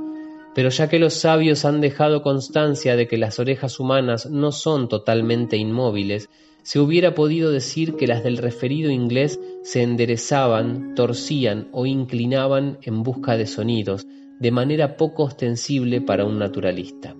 pero 0.54 0.68
ya 0.68 0.88
que 0.88 0.98
los 0.98 1.14
sabios 1.14 1.64
han 1.64 1.80
dejado 1.80 2.22
constancia 2.22 2.96
de 2.96 3.08
que 3.08 3.18
las 3.18 3.38
orejas 3.38 3.80
humanas 3.80 4.26
no 4.30 4.52
son 4.52 4.88
totalmente 4.88 5.56
inmóviles, 5.56 6.28
se 6.62 6.80
hubiera 6.80 7.14
podido 7.14 7.50
decir 7.50 7.94
que 7.96 8.06
las 8.06 8.24
del 8.24 8.38
referido 8.38 8.90
inglés 8.90 9.38
se 9.62 9.82
enderezaban, 9.82 10.94
torcían 10.94 11.68
o 11.72 11.84
inclinaban 11.84 12.78
en 12.82 13.02
busca 13.02 13.36
de 13.36 13.46
sonidos, 13.46 14.06
de 14.40 14.50
manera 14.50 14.96
poco 14.96 15.24
ostensible 15.24 16.00
para 16.00 16.24
un 16.24 16.38
naturalista. 16.38 17.14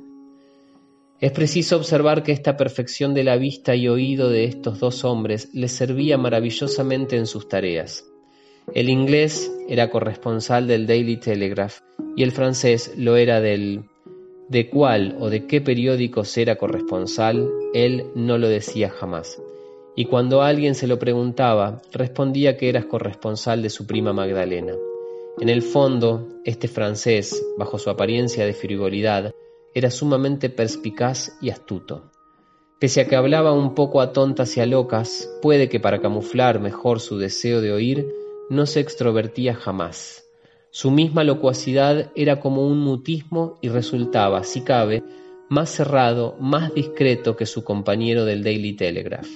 Es 1.21 1.33
preciso 1.33 1.77
observar 1.77 2.23
que 2.23 2.33
esta 2.33 2.57
perfección 2.57 3.15
de 3.15 3.25
la 3.25 3.37
vista 3.37 3.75
y 3.75 3.89
oído 3.89 4.31
de 4.31 4.45
estos 4.45 4.79
dos 4.79 5.05
hombres 5.05 5.49
les 5.53 5.73
servía 5.73 6.19
maravillosamente 6.19 7.17
en 7.17 7.27
sus 7.27 7.49
tareas. 7.49 8.05
El 8.73 8.89
inglés 8.89 9.53
era 9.69 9.91
corresponsal 9.91 10.67
del 10.67 10.87
Daily 10.87 11.19
Telegraph 11.19 11.81
y 12.17 12.23
el 12.23 12.33
francés 12.33 12.93
lo 12.97 13.17
era 13.17 13.41
del... 13.41 13.85
De 14.49 14.69
cuál 14.69 15.17
o 15.21 15.31
de 15.31 15.47
qué 15.47 15.61
periódicos 15.61 16.37
era 16.37 16.57
corresponsal, 16.57 17.51
él 17.73 18.07
no 18.15 18.37
lo 18.37 18.49
decía 18.49 18.91
jamás. 18.91 19.41
Y 19.97 20.07
cuando 20.07 20.43
alguien 20.43 20.75
se 20.75 20.87
lo 20.87 20.99
preguntaba, 20.99 21.81
respondía 21.93 22.57
que 22.57 22.69
era 22.69 22.83
corresponsal 22.83 23.63
de 23.63 23.71
su 23.71 23.87
prima 23.87 24.13
Magdalena. 24.13 24.75
En 25.41 25.49
el 25.49 25.63
fondo, 25.63 26.29
este 26.45 26.69
francés, 26.69 27.43
bajo 27.57 27.79
su 27.79 27.91
apariencia 27.91 28.45
de 28.45 28.53
frivolidad, 28.53 29.33
era 29.75 29.91
sumamente 29.91 30.51
perspicaz 30.51 31.37
y 31.41 31.51
astuto. 31.51 32.11
Pese 32.79 33.01
a 33.01 33.09
que 33.09 33.17
hablaba 33.17 33.53
un 33.53 33.75
poco 33.75 34.01
a 34.01 34.13
tontas 34.13 34.57
y 34.57 34.61
a 34.61 34.67
locas, 34.67 35.31
puede 35.41 35.69
que 35.69 35.81
para 35.81 36.01
camuflar 36.01 36.61
mejor 36.61 37.01
su 37.01 37.19
deseo 37.19 37.61
de 37.61 37.73
oír, 37.73 38.24
no 38.51 38.67
se 38.67 38.81
extrovertía 38.81 39.55
jamás. 39.55 40.25
Su 40.71 40.91
misma 40.91 41.25
locuacidad 41.25 42.11
era 42.15 42.41
como 42.41 42.67
un 42.67 42.81
mutismo 42.81 43.59
y 43.61 43.69
resultaba, 43.69 44.45
si 44.45 44.63
cabe, 44.63 45.03
más 45.49 45.71
cerrado, 45.71 46.37
más 46.41 46.75
discreto 46.75 47.37
que 47.37 47.47
su 47.47 47.65
compañero 47.65 48.25
del 48.25 48.43
Daily 48.43 48.75
Telegraph. 48.75 49.29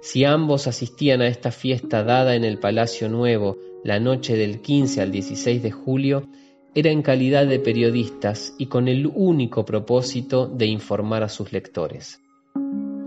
Si 0.00 0.24
ambos 0.24 0.66
asistían 0.66 1.20
a 1.20 1.26
esta 1.26 1.50
fiesta 1.50 2.04
dada 2.04 2.36
en 2.36 2.44
el 2.44 2.58
Palacio 2.58 3.08
Nuevo 3.08 3.58
la 3.82 3.98
noche 3.98 4.36
del 4.36 4.60
15 4.60 5.00
al 5.02 5.10
16 5.10 5.62
de 5.62 5.70
julio, 5.70 6.28
era 6.74 6.90
en 6.90 7.02
calidad 7.02 7.46
de 7.46 7.58
periodistas 7.58 8.54
y 8.58 8.66
con 8.66 8.86
el 8.86 9.06
único 9.06 9.64
propósito 9.64 10.46
de 10.46 10.66
informar 10.66 11.24
a 11.24 11.28
sus 11.28 11.52
lectores. 11.52 12.20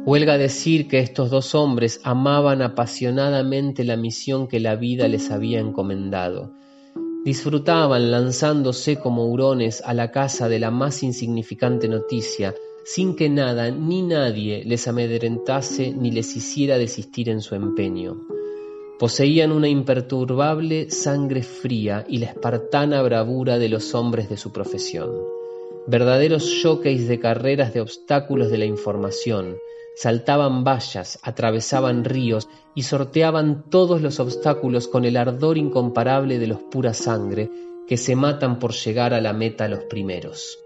Huelga 0.03 0.39
decir 0.39 0.87
que 0.87 0.97
estos 0.97 1.29
dos 1.29 1.53
hombres 1.53 2.01
amaban 2.03 2.63
apasionadamente 2.63 3.83
la 3.83 3.97
misión 3.97 4.47
que 4.47 4.59
la 4.59 4.75
vida 4.75 5.07
les 5.07 5.29
había 5.29 5.59
encomendado. 5.59 6.53
Disfrutaban 7.23 8.09
lanzándose 8.09 8.97
como 8.97 9.27
hurones 9.27 9.83
a 9.85 9.93
la 9.93 10.09
casa 10.09 10.49
de 10.49 10.57
la 10.57 10.71
más 10.71 11.03
insignificante 11.03 11.87
noticia, 11.87 12.55
sin 12.83 13.15
que 13.15 13.29
nada 13.29 13.69
ni 13.69 14.01
nadie 14.01 14.63
les 14.65 14.87
amedrentase 14.87 15.91
ni 15.91 16.09
les 16.09 16.35
hiciera 16.35 16.79
desistir 16.79 17.29
en 17.29 17.41
su 17.41 17.53
empeño. 17.53 18.17
Poseían 18.97 19.51
una 19.51 19.67
imperturbable 19.67 20.89
sangre 20.89 21.43
fría 21.43 22.05
y 22.09 22.17
la 22.17 22.25
espartana 22.25 23.03
bravura 23.03 23.59
de 23.59 23.69
los 23.69 23.93
hombres 23.93 24.29
de 24.29 24.37
su 24.37 24.51
profesión. 24.51 25.11
Verdaderos 25.85 26.59
jockeys 26.63 27.07
de 27.07 27.19
carreras 27.19 27.71
de 27.73 27.81
obstáculos 27.81 28.49
de 28.49 28.57
la 28.57 28.65
información, 28.65 29.57
saltaban 29.95 30.63
vallas, 30.63 31.19
atravesaban 31.23 32.03
ríos 32.03 32.47
y 32.75 32.83
sorteaban 32.83 33.69
todos 33.69 34.01
los 34.01 34.19
obstáculos 34.19 34.87
con 34.87 35.05
el 35.05 35.17
ardor 35.17 35.57
incomparable 35.57 36.39
de 36.39 36.47
los 36.47 36.59
pura 36.59 36.93
sangre 36.93 37.49
que 37.87 37.97
se 37.97 38.15
matan 38.15 38.59
por 38.59 38.73
llegar 38.73 39.13
a 39.13 39.21
la 39.21 39.33
meta 39.33 39.67
los 39.67 39.83
primeros. 39.83 40.59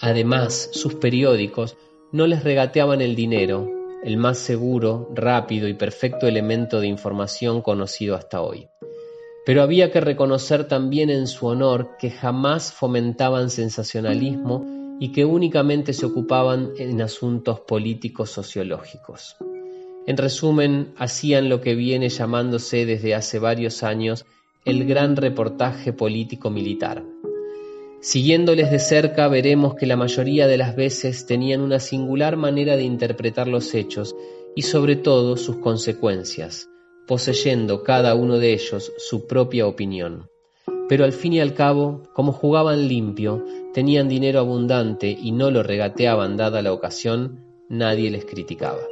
Además, 0.00 0.70
sus 0.72 0.94
periódicos 0.94 1.76
no 2.12 2.26
les 2.26 2.42
regateaban 2.44 3.00
el 3.00 3.14
dinero, 3.14 3.70
el 4.02 4.16
más 4.16 4.38
seguro, 4.38 5.08
rápido 5.14 5.68
y 5.68 5.74
perfecto 5.74 6.26
elemento 6.26 6.80
de 6.80 6.88
información 6.88 7.62
conocido 7.62 8.16
hasta 8.16 8.42
hoy. 8.42 8.68
Pero 9.46 9.62
había 9.62 9.90
que 9.90 10.00
reconocer 10.00 10.68
también 10.68 11.10
en 11.10 11.26
su 11.26 11.46
honor 11.46 11.96
que 11.98 12.10
jamás 12.10 12.72
fomentaban 12.72 13.50
sensacionalismo 13.50 14.73
y 15.00 15.12
que 15.12 15.24
únicamente 15.24 15.92
se 15.92 16.06
ocupaban 16.06 16.72
en 16.78 17.00
asuntos 17.02 17.60
políticos 17.60 18.30
sociológicos. 18.30 19.36
En 20.06 20.16
resumen, 20.16 20.92
hacían 20.96 21.48
lo 21.48 21.60
que 21.60 21.74
viene 21.74 22.08
llamándose 22.08 22.84
desde 22.84 23.14
hace 23.14 23.38
varios 23.38 23.82
años 23.82 24.26
el 24.64 24.86
gran 24.86 25.16
reportaje 25.16 25.92
político-militar. 25.92 27.04
Siguiéndoles 28.00 28.70
de 28.70 28.80
cerca 28.80 29.28
veremos 29.28 29.76
que 29.76 29.86
la 29.86 29.96
mayoría 29.96 30.46
de 30.46 30.58
las 30.58 30.76
veces 30.76 31.24
tenían 31.26 31.62
una 31.62 31.80
singular 31.80 32.36
manera 32.36 32.76
de 32.76 32.82
interpretar 32.82 33.48
los 33.48 33.74
hechos 33.74 34.14
y 34.54 34.62
sobre 34.62 34.96
todo 34.96 35.38
sus 35.38 35.56
consecuencias, 35.56 36.68
poseyendo 37.06 37.82
cada 37.82 38.14
uno 38.14 38.38
de 38.38 38.52
ellos 38.52 38.92
su 38.98 39.26
propia 39.26 39.66
opinión. 39.66 40.28
Pero 40.88 41.04
al 41.04 41.12
fin 41.12 41.32
y 41.32 41.40
al 41.40 41.54
cabo, 41.54 42.02
como 42.12 42.32
jugaban 42.32 42.88
limpio, 42.88 43.44
tenían 43.72 44.08
dinero 44.08 44.40
abundante 44.40 45.08
y 45.10 45.32
no 45.32 45.50
lo 45.50 45.62
regateaban 45.62 46.36
dada 46.36 46.60
la 46.62 46.72
ocasión, 46.72 47.44
nadie 47.68 48.10
les 48.10 48.24
criticaba. 48.24 48.82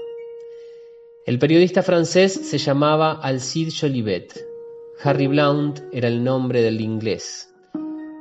El 1.27 1.39
periodista 1.39 1.83
francés 1.83 2.33
se 2.33 2.59
llamaba 2.59 3.13
Alcide 3.13 3.71
Jolivet. 3.71 4.47
Harry 5.05 5.27
Blount 5.27 5.81
era 5.93 6.09
el 6.09 6.25
nombre 6.25 6.63
del 6.63 6.81
inglés. 6.81 7.53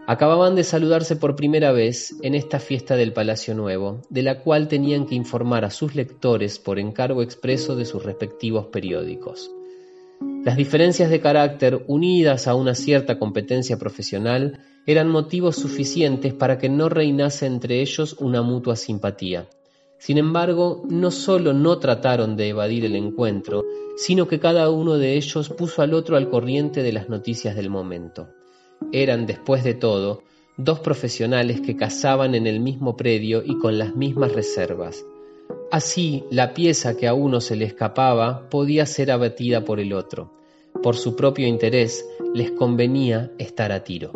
Acababan 0.07 0.55
de 0.55 0.63
saludarse 0.63 1.15
por 1.15 1.35
primera 1.35 1.71
vez 1.71 2.15
en 2.21 2.35
esta 2.35 2.59
fiesta 2.59 2.95
del 2.95 3.13
Palacio 3.13 3.55
Nuevo, 3.55 4.01
de 4.09 4.23
la 4.23 4.41
cual 4.41 4.67
tenían 4.67 5.05
que 5.05 5.15
informar 5.15 5.63
a 5.63 5.71
sus 5.71 5.95
lectores 5.95 6.59
por 6.59 6.79
encargo 6.79 7.21
expreso 7.21 7.75
de 7.75 7.85
sus 7.85 8.03
respectivos 8.03 8.67
periódicos. 8.67 9.49
Las 10.43 10.57
diferencias 10.57 11.09
de 11.09 11.21
carácter, 11.21 11.83
unidas 11.87 12.47
a 12.47 12.55
una 12.55 12.73
cierta 12.73 13.19
competencia 13.19 13.77
profesional, 13.77 14.59
eran 14.87 15.07
motivos 15.07 15.55
suficientes 15.55 16.33
para 16.33 16.57
que 16.57 16.67
no 16.67 16.89
reinase 16.89 17.45
entre 17.45 17.81
ellos 17.81 18.15
una 18.19 18.41
mutua 18.41 18.75
simpatía. 18.75 19.47
Sin 19.99 20.17
embargo, 20.17 20.83
no 20.89 21.11
solo 21.11 21.53
no 21.53 21.77
trataron 21.77 22.35
de 22.35 22.49
evadir 22.49 22.85
el 22.85 22.95
encuentro, 22.95 23.63
sino 23.97 24.27
que 24.27 24.39
cada 24.39 24.71
uno 24.71 24.97
de 24.97 25.15
ellos 25.15 25.49
puso 25.49 25.83
al 25.83 25.93
otro 25.93 26.17
al 26.17 26.29
corriente 26.29 26.81
de 26.81 26.91
las 26.91 27.07
noticias 27.07 27.55
del 27.55 27.69
momento. 27.69 28.29
Eran, 28.91 29.27
después 29.27 29.63
de 29.63 29.75
todo, 29.75 30.23
dos 30.57 30.79
profesionales 30.79 31.61
que 31.61 31.75
cazaban 31.75 32.33
en 32.33 32.47
el 32.47 32.59
mismo 32.59 32.97
predio 32.97 33.43
y 33.45 33.59
con 33.59 33.77
las 33.77 33.95
mismas 33.95 34.31
reservas. 34.31 35.05
Así, 35.71 36.23
la 36.29 36.53
pieza 36.53 36.97
que 36.97 37.07
a 37.07 37.13
uno 37.13 37.41
se 37.41 37.55
le 37.55 37.65
escapaba 37.65 38.49
podía 38.49 38.85
ser 38.85 39.11
abatida 39.11 39.63
por 39.63 39.79
el 39.79 39.93
otro. 39.93 40.31
Por 40.83 40.97
su 40.97 41.15
propio 41.15 41.47
interés, 41.47 42.05
les 42.33 42.51
convenía 42.51 43.31
estar 43.37 43.71
a 43.71 43.83
tiro. 43.83 44.11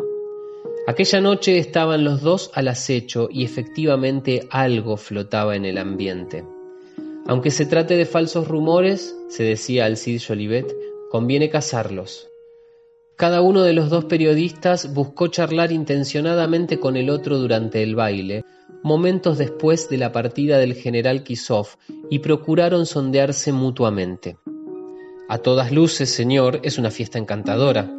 Aquella 0.86 1.20
noche 1.20 1.58
estaban 1.58 2.04
los 2.04 2.22
dos 2.22 2.50
al 2.54 2.68
acecho 2.68 3.28
y 3.30 3.44
efectivamente 3.44 4.46
algo 4.50 4.96
flotaba 4.96 5.56
en 5.56 5.64
el 5.64 5.78
ambiente. 5.78 6.44
Aunque 7.26 7.50
se 7.50 7.66
trate 7.66 7.96
de 7.96 8.06
falsos 8.06 8.46
rumores, 8.46 9.16
se 9.28 9.42
decía 9.42 9.84
Alcide 9.84 10.20
Jolivet, 10.24 10.72
conviene 11.10 11.50
cazarlos. 11.50 12.30
Cada 13.16 13.40
uno 13.40 13.62
de 13.62 13.72
los 13.72 13.88
dos 13.88 14.04
periodistas 14.04 14.92
buscó 14.92 15.28
charlar 15.28 15.72
intencionadamente 15.72 16.78
con 16.78 16.98
el 16.98 17.08
otro 17.08 17.38
durante 17.38 17.82
el 17.82 17.94
baile, 17.94 18.44
momentos 18.82 19.38
después 19.38 19.88
de 19.88 19.96
la 19.96 20.12
partida 20.12 20.58
del 20.58 20.74
general 20.74 21.22
Kisov, 21.22 21.66
y 22.10 22.18
procuraron 22.18 22.84
sondearse 22.84 23.52
mutuamente. 23.52 24.36
A 25.30 25.38
todas 25.38 25.72
luces, 25.72 26.10
señor, 26.10 26.60
es 26.62 26.76
una 26.76 26.90
fiesta 26.90 27.18
encantadora, 27.18 27.90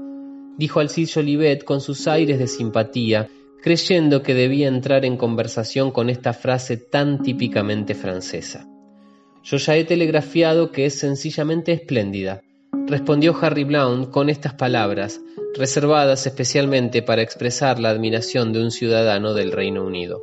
dijo 0.55 0.81
Alcide 0.81 1.11
Jolivet 1.11 1.63
con 1.63 1.81
sus 1.81 2.07
aires 2.07 2.37
de 2.37 2.45
simpatía, 2.45 3.27
creyendo 3.63 4.21
que 4.21 4.35
debía 4.35 4.67
entrar 4.67 5.03
en 5.03 5.17
conversación 5.17 5.89
con 5.89 6.11
esta 6.11 6.33
frase 6.33 6.77
tan 6.77 7.23
típicamente 7.23 7.95
francesa. 7.95 8.67
Yo 9.43 9.57
ya 9.57 9.75
he 9.77 9.83
telegrafiado 9.83 10.71
que 10.71 10.85
es 10.85 10.99
sencillamente 10.99 11.71
espléndida 11.71 12.43
respondió 12.87 13.35
Harry 13.41 13.63
Blount 13.63 14.09
con 14.11 14.29
estas 14.29 14.53
palabras, 14.53 15.21
reservadas 15.55 16.25
especialmente 16.25 17.01
para 17.01 17.21
expresar 17.21 17.79
la 17.79 17.89
admiración 17.89 18.53
de 18.53 18.63
un 18.63 18.71
ciudadano 18.71 19.33
del 19.33 19.51
Reino 19.51 19.83
Unido. 19.83 20.21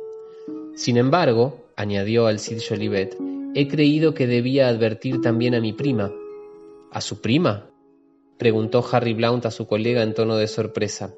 Sin 0.75 0.97
embargo, 0.97 1.65
añadió 1.75 2.27
Alcide 2.27 2.61
Jolivet, 2.67 3.15
he 3.53 3.67
creído 3.67 4.13
que 4.13 4.27
debía 4.27 4.67
advertir 4.67 5.21
también 5.21 5.55
a 5.55 5.61
mi 5.61 5.73
prima. 5.73 6.11
¿A 6.91 7.01
su 7.01 7.21
prima? 7.21 7.69
preguntó 8.37 8.85
Harry 8.91 9.13
Blount 9.13 9.45
a 9.45 9.51
su 9.51 9.67
colega 9.67 10.03
en 10.03 10.13
tono 10.13 10.35
de 10.35 10.47
sorpresa. 10.47 11.13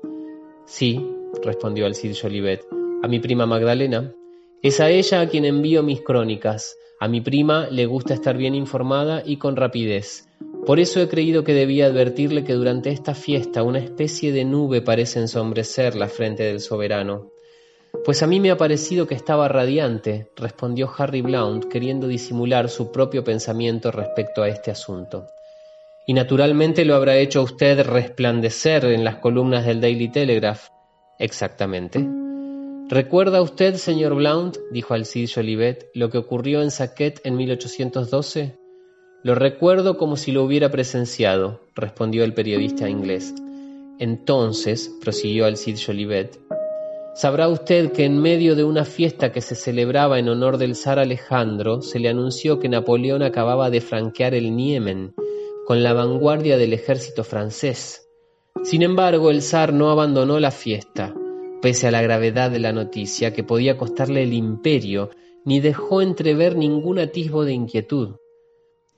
Sí, 0.65 1.03
respondió 1.43 1.85
Alcide 1.85 2.15
Jolivet, 2.15 2.61
a 3.01 3.07
mi 3.07 3.19
prima 3.19 3.45
Magdalena. 3.45 4.13
Es 4.61 4.79
a 4.79 4.89
ella 4.89 5.21
a 5.21 5.27
quien 5.27 5.45
envío 5.45 5.81
mis 5.81 6.01
crónicas. 6.01 6.75
A 6.99 7.07
mi 7.07 7.21
prima 7.21 7.67
le 7.69 7.85
gusta 7.85 8.13
estar 8.13 8.37
bien 8.37 8.55
informada 8.55 9.23
y 9.25 9.37
con 9.37 9.55
rapidez. 9.55 10.26
Por 10.67 10.81
eso 10.81 10.99
he 10.99 11.07
creído 11.07 11.45
que 11.45 11.53
debía 11.53 11.85
advertirle 11.85 12.43
que 12.43 12.51
durante 12.51 12.89
esta 12.89 13.15
fiesta 13.15 13.63
una 13.63 13.79
especie 13.79 14.33
de 14.33 14.43
nube 14.43 14.81
parece 14.81 15.21
ensombrecer 15.21 15.95
la 15.95 16.09
frente 16.09 16.43
del 16.43 16.59
soberano. 16.59 17.31
Pues 18.03 18.21
a 18.21 18.27
mí 18.27 18.41
me 18.41 18.51
ha 18.51 18.57
parecido 18.57 19.07
que 19.07 19.15
estaba 19.15 19.47
radiante, 19.47 20.29
respondió 20.35 20.91
Harry 20.97 21.21
Blount, 21.21 21.69
queriendo 21.71 22.09
disimular 22.09 22.67
su 22.67 22.91
propio 22.91 23.23
pensamiento 23.23 23.91
respecto 23.91 24.43
a 24.43 24.49
este 24.49 24.69
asunto. 24.69 25.27
Y 26.05 26.13
naturalmente 26.13 26.83
lo 26.83 26.95
habrá 26.95 27.15
hecho 27.15 27.43
usted 27.43 27.87
resplandecer 27.87 28.83
en 28.83 29.05
las 29.05 29.15
columnas 29.19 29.65
del 29.65 29.79
Daily 29.79 30.11
Telegraph. 30.11 30.67
Exactamente. 31.17 32.05
¿Recuerda 32.89 33.41
usted, 33.41 33.75
señor 33.75 34.15
Blount, 34.15 34.57
dijo 34.73 34.93
Alcide 34.93 35.31
Jolivet, 35.33 35.89
lo 35.93 36.09
que 36.09 36.17
ocurrió 36.17 36.61
en 36.61 36.71
Saquet 36.71 37.21
en 37.23 37.37
1812? 37.37 38.66
Lo 39.23 39.33
recuerdo 39.33 39.97
como 39.97 40.15
si 40.15 40.31
lo 40.31 40.43
hubiera 40.43 40.69
presenciado, 40.69 41.59
respondió 41.75 42.23
el 42.23 42.33
periodista 42.33 42.87
inglés. 42.87 43.33
Entonces, 43.99 44.95
prosiguió 45.01 45.45
Alcide 45.45 45.81
Jolivet, 45.83 46.39
sabrá 47.15 47.47
usted 47.47 47.91
que 47.91 48.05
en 48.05 48.19
medio 48.19 48.55
de 48.55 48.63
una 48.63 48.85
fiesta 48.85 49.31
que 49.31 49.41
se 49.41 49.55
celebraba 49.55 50.19
en 50.19 50.29
honor 50.29 50.59
del 50.59 50.75
zar 50.75 50.99
Alejandro, 50.99 51.81
se 51.81 51.99
le 51.99 52.09
anunció 52.09 52.59
que 52.59 52.69
Napoleón 52.69 53.23
acababa 53.23 53.71
de 53.71 53.81
franquear 53.81 54.35
el 54.35 54.55
Niemen 54.55 55.15
con 55.65 55.81
la 55.81 55.93
vanguardia 55.93 56.57
del 56.57 56.73
ejército 56.73 57.23
francés. 57.23 58.07
Sin 58.63 58.83
embargo, 58.83 59.31
el 59.31 59.41
zar 59.41 59.73
no 59.73 59.89
abandonó 59.89 60.39
la 60.39 60.51
fiesta, 60.51 61.15
pese 61.61 61.87
a 61.87 61.91
la 61.91 62.03
gravedad 62.03 62.51
de 62.51 62.59
la 62.59 62.71
noticia 62.71 63.33
que 63.33 63.43
podía 63.43 63.77
costarle 63.77 64.21
el 64.21 64.33
imperio, 64.33 65.09
ni 65.43 65.59
dejó 65.59 66.03
entrever 66.03 66.55
ningún 66.55 66.99
atisbo 66.99 67.45
de 67.45 67.53
inquietud. 67.53 68.17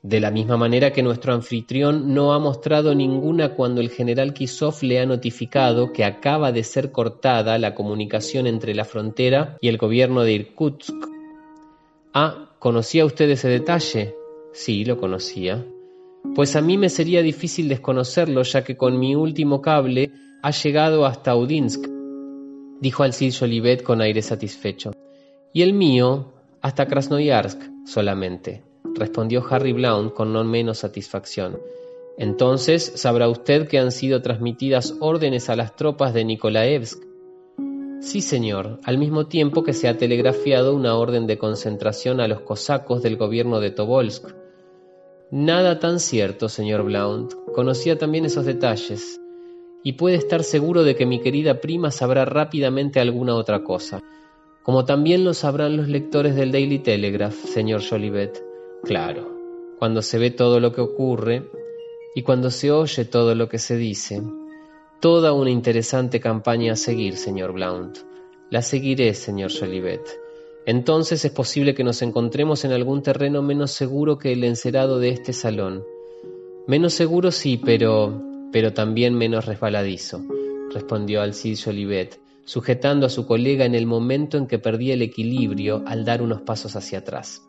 De 0.02 0.22
la 0.22 0.32
misma 0.32 0.56
manera 0.56 0.94
que 0.94 1.04
nuestro 1.04 1.34
anfitrión 1.34 2.14
no 2.14 2.34
ha 2.34 2.40
mostrado 2.40 2.96
ninguna 2.96 3.56
cuando 3.56 3.82
el 3.82 3.90
general 3.90 4.34
Kisov 4.34 4.82
le 4.82 5.02
ha 5.02 5.06
notificado 5.06 5.92
que 5.92 6.06
acaba 6.06 6.54
de 6.54 6.64
ser 6.64 6.94
cortada 6.94 7.58
la 7.58 7.76
comunicación 7.76 8.48
entre 8.48 8.74
la 8.74 8.86
frontera 8.86 9.58
y 9.60 9.68
el 9.68 9.78
gobierno 9.78 10.22
de 10.24 10.34
Irkutsk. 10.34 10.96
Ah, 12.14 12.50
¿conocía 12.60 13.04
usted 13.04 13.30
ese 13.30 13.50
detalle? 13.50 14.16
Sí, 14.54 14.86
lo 14.86 14.98
conocía. 14.98 15.66
Pues 16.34 16.56
a 16.56 16.62
mí 16.62 16.78
me 16.78 16.88
sería 16.88 17.22
difícil 17.22 17.68
desconocerlo, 17.68 18.44
ya 18.44 18.64
que 18.64 18.78
con 18.78 18.98
mi 19.00 19.16
último 19.16 19.62
cable 19.62 20.12
ha 20.42 20.52
llegado 20.52 21.06
hasta 21.06 21.36
Udinsk, 21.36 21.86
dijo 22.80 23.04
Alcide 23.04 23.36
Jolivet 23.38 23.84
con 23.84 24.00
aire 24.00 24.22
satisfecho. 24.22 24.94
Y 25.52 25.62
el 25.62 25.74
mío 25.74 26.32
hasta 26.62 26.86
Krasnoyarsk 26.86 27.62
solamente 27.86 28.69
respondió 29.00 29.44
Harry 29.50 29.74
Blount 29.74 30.14
con 30.14 30.34
no 30.34 30.44
menos 30.44 30.80
satisfacción. 30.80 31.58
Entonces 32.20 32.92
sabrá 32.96 33.30
usted 33.30 33.68
que 33.68 33.80
han 33.80 33.94
sido 33.94 34.22
transmitidas 34.22 34.96
órdenes 35.00 35.50
a 35.50 35.56
las 35.56 35.78
tropas 35.78 36.14
de 36.14 36.26
Nikolaevsk. 36.26 37.02
Sí, 38.02 38.20
señor, 38.22 38.80
al 38.84 38.98
mismo 38.98 39.28
tiempo 39.28 39.64
que 39.64 39.74
se 39.74 39.88
ha 39.88 39.98
telegrafiado 39.98 40.76
una 40.76 40.96
orden 40.96 41.28
de 41.28 41.38
concentración 41.38 42.20
a 42.20 42.28
los 42.28 42.42
cosacos 42.42 43.02
del 43.02 43.16
gobierno 43.16 43.62
de 43.62 43.72
Tobolsk. 43.72 44.34
Nada 45.32 45.80
tan 45.80 46.00
cierto, 46.00 46.50
señor 46.50 46.84
Blount. 46.84 47.34
Conocía 47.54 47.98
también 47.98 48.26
esos 48.26 48.46
detalles. 48.46 49.22
Y 49.84 49.94
puede 49.94 50.16
estar 50.16 50.44
seguro 50.44 50.84
de 50.84 50.96
que 50.96 51.06
mi 51.06 51.22
querida 51.22 51.62
prima 51.62 51.90
sabrá 51.92 52.26
rápidamente 52.26 53.00
alguna 53.00 53.36
otra 53.36 53.64
cosa, 53.64 54.02
como 54.64 54.84
también 54.84 55.24
lo 55.24 55.34
sabrán 55.34 55.78
los 55.78 55.88
lectores 55.88 56.36
del 56.36 56.52
Daily 56.52 56.80
Telegraph, 56.80 57.36
señor 57.46 57.82
Jolivet. 57.88 58.49
Claro, 58.84 59.76
cuando 59.78 60.02
se 60.02 60.18
ve 60.18 60.32
todo 60.32 60.60
lo 60.60 60.72
que 60.74 60.82
ocurre 60.82 61.50
y 62.16 62.24
cuando 62.24 62.50
se 62.50 62.72
oye 62.72 63.06
todo 63.06 63.36
lo 63.36 63.50
que 63.50 63.60
se 63.60 63.76
dice, 63.76 64.22
toda 65.00 65.34
una 65.34 65.52
interesante 65.52 66.20
campaña 66.20 66.74
a 66.74 66.76
seguir, 66.76 67.18
señor 67.18 67.54
Blount. 67.54 67.98
La 68.50 68.62
seguiré, 68.62 69.14
señor 69.14 69.52
Jolivet. 69.52 70.02
Entonces 70.66 71.24
es 71.24 71.32
posible 71.32 71.76
que 71.76 71.84
nos 71.84 72.02
encontremos 72.02 72.66
en 72.66 72.72
algún 72.72 73.04
terreno 73.04 73.42
menos 73.42 73.72
seguro 73.72 74.18
que 74.18 74.34
el 74.34 74.44
encerado 74.44 75.00
de 75.00 75.10
este 75.10 75.34
salón. 75.34 75.84
Menos 76.68 76.94
seguro 76.94 77.32
sí, 77.32 77.60
pero 77.64 78.30
pero 78.52 78.74
también 78.74 79.14
menos 79.16 79.46
resbaladizo, 79.46 80.22
respondió 80.74 81.22
Alcide 81.22 81.62
Jolivet, 81.64 82.20
sujetando 82.46 83.06
a 83.06 83.10
su 83.10 83.26
colega 83.26 83.66
en 83.66 83.76
el 83.76 83.86
momento 83.86 84.38
en 84.38 84.48
que 84.48 84.60
perdía 84.60 84.96
el 84.96 85.02
equilibrio 85.02 85.84
al 85.86 86.04
dar 86.06 86.22
unos 86.22 86.42
pasos 86.42 86.76
hacia 86.76 87.00
atrás. 87.00 87.44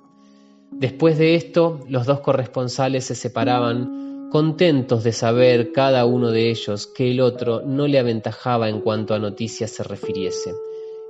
Después 0.72 1.18
de 1.18 1.34
esto, 1.34 1.80
los 1.88 2.06
dos 2.06 2.20
corresponsales 2.20 3.04
se 3.04 3.14
separaban, 3.14 4.28
contentos 4.30 5.02
de 5.02 5.12
saber 5.12 5.72
cada 5.72 6.04
uno 6.04 6.30
de 6.30 6.50
ellos 6.50 6.86
que 6.86 7.10
el 7.10 7.20
otro 7.20 7.62
no 7.62 7.88
le 7.88 7.98
aventajaba 7.98 8.68
en 8.68 8.80
cuanto 8.80 9.14
a 9.14 9.18
noticias 9.18 9.70
se 9.72 9.82
refiriese. 9.82 10.54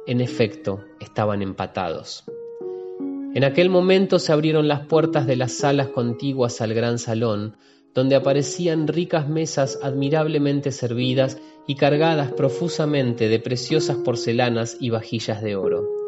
En 0.06 0.20
efecto, 0.20 0.84
estaban 0.98 1.42
empatados. 1.42 2.24
En 3.34 3.44
aquel 3.44 3.68
momento 3.68 4.18
se 4.18 4.32
abrieron 4.32 4.66
las 4.66 4.86
puertas 4.86 5.26
de 5.26 5.36
las 5.36 5.52
salas 5.52 5.88
contiguas 5.88 6.60
al 6.60 6.74
gran 6.74 6.98
salón, 6.98 7.56
donde 7.94 8.16
aparecían 8.16 8.88
ricas 8.88 9.28
mesas 9.28 9.78
admirablemente 9.82 10.72
servidas 10.72 11.38
y 11.66 11.76
cargadas 11.76 12.32
profusamente 12.32 13.28
de 13.28 13.38
preciosas 13.38 13.98
porcelanas 13.98 14.76
y 14.80 14.90
vajillas 14.90 15.42
de 15.42 15.56
oro. 15.56 15.99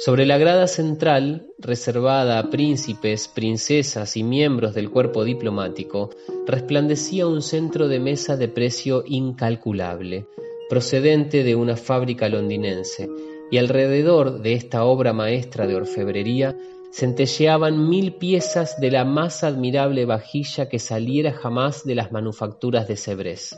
Sobre 0.00 0.24
la 0.24 0.38
grada 0.38 0.66
central, 0.66 1.48
reservada 1.58 2.38
a 2.38 2.48
príncipes, 2.48 3.28
princesas 3.28 4.16
y 4.16 4.22
miembros 4.22 4.74
del 4.74 4.88
cuerpo 4.88 5.24
diplomático, 5.24 6.08
resplandecía 6.46 7.26
un 7.26 7.42
centro 7.42 7.86
de 7.86 8.00
mesa 8.00 8.38
de 8.38 8.48
precio 8.48 9.04
incalculable, 9.06 10.26
procedente 10.70 11.44
de 11.44 11.54
una 11.54 11.76
fábrica 11.76 12.30
londinense, 12.30 13.10
y 13.50 13.58
alrededor 13.58 14.40
de 14.40 14.54
esta 14.54 14.84
obra 14.84 15.12
maestra 15.12 15.66
de 15.66 15.74
orfebrería 15.74 16.56
centelleaban 16.94 17.86
mil 17.86 18.14
piezas 18.14 18.80
de 18.80 18.90
la 18.90 19.04
más 19.04 19.44
admirable 19.44 20.06
vajilla 20.06 20.70
que 20.70 20.78
saliera 20.78 21.32
jamás 21.32 21.84
de 21.84 21.96
las 21.96 22.10
manufacturas 22.10 22.88
de 22.88 22.96
Cebrés. 22.96 23.54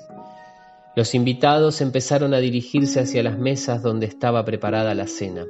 Los 0.96 1.14
invitados 1.14 1.81
empezaron 1.81 2.35
a 2.35 2.38
dirigirse 2.38 2.98
hacia 2.98 3.22
las 3.22 3.38
mesas 3.38 3.81
donde 3.81 4.07
estaba 4.07 4.44
preparada 4.44 4.92
la 4.96 5.07
cena. 5.07 5.46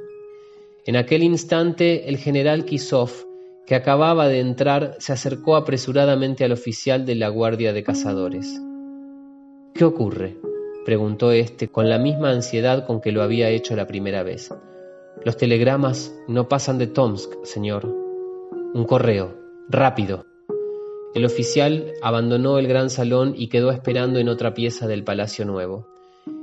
En 0.85 0.97
aquel 0.97 1.23
instante 1.23 2.09
el 2.09 2.17
general 2.17 2.65
Kisov, 2.65 3.09
que 3.65 3.75
acababa 3.75 4.27
de 4.27 4.41
entrar, 4.41 4.97
se 4.99 5.13
acercó 5.13 5.55
apresuradamente 5.55 6.43
al 6.43 6.51
oficial 6.51 7.05
de 7.05 7.15
la 7.15 7.29
Guardia 7.29 7.71
de 7.71 7.83
Cazadores. 7.83 8.61
¿Qué 9.73 9.85
ocurre? 9.85 10.37
preguntó 10.85 11.31
éste 11.31 11.69
con 11.69 11.89
la 11.89 11.99
misma 11.99 12.31
ansiedad 12.31 12.85
con 12.85 12.99
que 12.99 13.13
lo 13.13 13.23
había 13.23 13.47
hecho 13.47 13.77
la 13.77 13.87
primera 13.87 14.23
vez. 14.23 14.53
Los 15.23 15.37
telegramas 15.37 16.13
no 16.27 16.49
pasan 16.49 16.77
de 16.77 16.87
Tomsk, 16.87 17.31
señor. 17.45 17.85
Un 18.73 18.83
correo. 18.83 19.37
Rápido. 19.69 20.25
El 21.15 21.23
oficial 21.23 21.93
abandonó 22.01 22.59
el 22.59 22.67
gran 22.67 22.89
salón 22.89 23.35
y 23.37 23.47
quedó 23.47 23.71
esperando 23.71 24.19
en 24.19 24.27
otra 24.27 24.53
pieza 24.53 24.85
del 24.87 25.05
Palacio 25.05 25.45
Nuevo. 25.45 25.92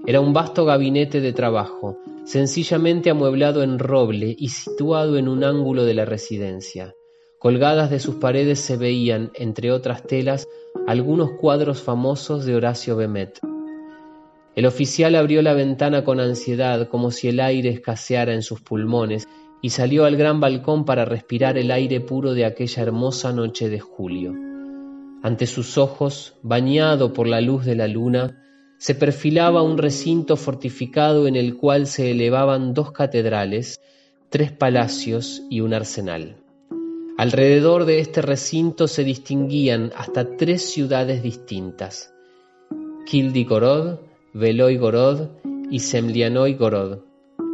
Era 0.06 0.20
un 0.20 0.32
vasto 0.32 0.64
gabinete 0.64 1.20
de 1.20 1.32
trabajo, 1.32 1.98
sencillamente 2.24 3.10
amueblado 3.10 3.62
en 3.62 3.78
roble 3.78 4.34
y 4.38 4.48
situado 4.48 5.18
en 5.18 5.28
un 5.28 5.44
ángulo 5.44 5.84
de 5.84 5.94
la 5.94 6.04
residencia. 6.04 6.94
Colgadas 7.38 7.90
de 7.90 8.00
sus 8.00 8.16
paredes 8.16 8.60
se 8.60 8.76
veían, 8.76 9.30
entre 9.34 9.72
otras 9.72 10.02
telas, 10.02 10.46
algunos 10.86 11.30
cuadros 11.40 11.80
famosos 11.80 12.44
de 12.44 12.54
Horacio 12.54 12.96
Bemet. 12.96 13.40
El 14.54 14.66
oficial 14.66 15.14
abrió 15.14 15.40
la 15.40 15.54
ventana 15.54 16.04
con 16.04 16.20
ansiedad, 16.20 16.88
como 16.88 17.10
si 17.10 17.28
el 17.28 17.40
aire 17.40 17.70
escaseara 17.70 18.34
en 18.34 18.42
sus 18.42 18.60
pulmones, 18.60 19.26
y 19.62 19.70
salió 19.70 20.04
al 20.04 20.16
gran 20.16 20.40
balcón 20.40 20.84
para 20.84 21.04
respirar 21.04 21.56
el 21.56 21.70
aire 21.70 22.00
puro 22.00 22.34
de 22.34 22.44
aquella 22.44 22.82
hermosa 22.82 23.32
noche 23.32 23.68
de 23.68 23.80
julio. 23.80 24.34
Ante 25.22 25.46
sus 25.46 25.78
ojos, 25.78 26.34
bañado 26.42 27.12
por 27.12 27.26
la 27.26 27.40
luz 27.40 27.64
de 27.64 27.74
la 27.74 27.86
luna, 27.86 28.42
se 28.80 28.94
perfilaba 28.94 29.60
un 29.60 29.76
recinto 29.76 30.38
fortificado 30.38 31.28
en 31.28 31.36
el 31.36 31.58
cual 31.58 31.86
se 31.86 32.12
elevaban 32.12 32.72
dos 32.72 32.92
catedrales, 32.92 33.78
tres 34.30 34.52
palacios 34.52 35.42
y 35.50 35.60
un 35.60 35.74
arsenal. 35.74 36.38
Alrededor 37.18 37.84
de 37.84 38.00
este 38.00 38.22
recinto 38.22 38.88
se 38.88 39.04
distinguían 39.04 39.92
hasta 39.94 40.34
tres 40.38 40.62
ciudades 40.62 41.22
distintas, 41.22 42.14
Kildigorod, 43.04 43.98
Veloy-Gorod 44.32 45.28
y 45.70 45.80
Semlianoy-Gorod, 45.80 47.00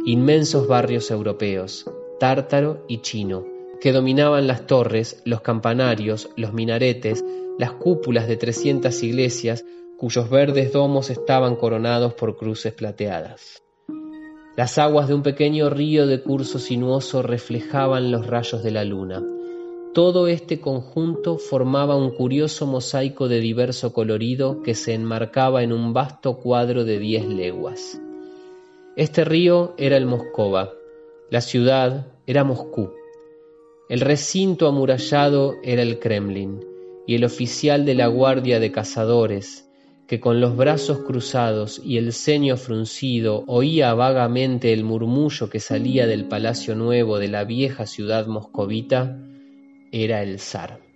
inmensos 0.05 0.65
barrios 0.69 1.11
europeos, 1.11 1.91
tártaro 2.21 2.85
y 2.87 2.99
chino, 2.99 3.43
que 3.81 3.91
dominaban 3.91 4.47
las 4.47 4.65
torres, 4.65 5.21
los 5.25 5.41
campanarios, 5.41 6.29
los 6.37 6.53
minaretes, 6.53 7.25
las 7.59 7.73
cúpulas 7.73 8.29
de 8.29 8.37
trescientas 8.37 9.03
iglesias 9.03 9.65
cuyos 9.97 10.29
verdes 10.29 10.71
domos 10.71 11.09
estaban 11.09 11.55
coronados 11.55 12.13
por 12.13 12.37
cruces 12.37 12.73
plateadas. 12.73 13.63
Las 14.55 14.77
aguas 14.77 15.07
de 15.07 15.13
un 15.13 15.23
pequeño 15.23 15.69
río 15.69 16.07
de 16.07 16.21
curso 16.21 16.59
sinuoso 16.59 17.21
reflejaban 17.21 18.11
los 18.11 18.25
rayos 18.27 18.63
de 18.63 18.71
la 18.71 18.83
luna. 18.83 19.23
Todo 19.93 20.27
este 20.27 20.59
conjunto 20.59 21.37
formaba 21.37 21.95
un 21.95 22.11
curioso 22.11 22.65
mosaico 22.67 23.27
de 23.27 23.39
diverso 23.39 23.93
colorido 23.93 24.61
que 24.61 24.75
se 24.75 24.93
enmarcaba 24.93 25.63
en 25.63 25.73
un 25.73 25.93
vasto 25.93 26.37
cuadro 26.37 26.85
de 26.85 26.99
diez 26.99 27.25
leguas. 27.25 27.99
Este 28.95 29.25
río 29.25 29.73
era 29.77 29.97
el 29.97 30.05
Moscova, 30.05 30.73
la 31.29 31.41
ciudad 31.41 32.07
era 32.25 32.43
Moscú, 32.43 32.91
el 33.89 34.01
recinto 34.01 34.67
amurallado 34.67 35.55
era 35.63 35.81
el 35.81 35.99
Kremlin, 35.99 36.59
y 37.05 37.15
el 37.15 37.23
oficial 37.23 37.85
de 37.85 37.95
la 37.95 38.07
guardia 38.07 38.59
de 38.59 38.71
cazadores, 38.71 39.66
que 40.07 40.21
con 40.21 40.39
los 40.39 40.55
brazos 40.55 40.99
cruzados 40.99 41.81
y 41.83 41.97
el 41.97 42.13
ceño 42.13 42.55
fruncido 42.55 43.43
oía 43.45 43.93
vagamente 43.93 44.71
el 44.71 44.85
murmullo 44.85 45.49
que 45.49 45.59
salía 45.59 46.07
del 46.07 46.25
palacio 46.25 46.75
nuevo 46.75 47.19
de 47.19 47.27
la 47.27 47.43
vieja 47.43 47.85
ciudad 47.85 48.25
moscovita, 48.27 49.19
era 49.91 50.23
el 50.23 50.39
zar. 50.39 50.86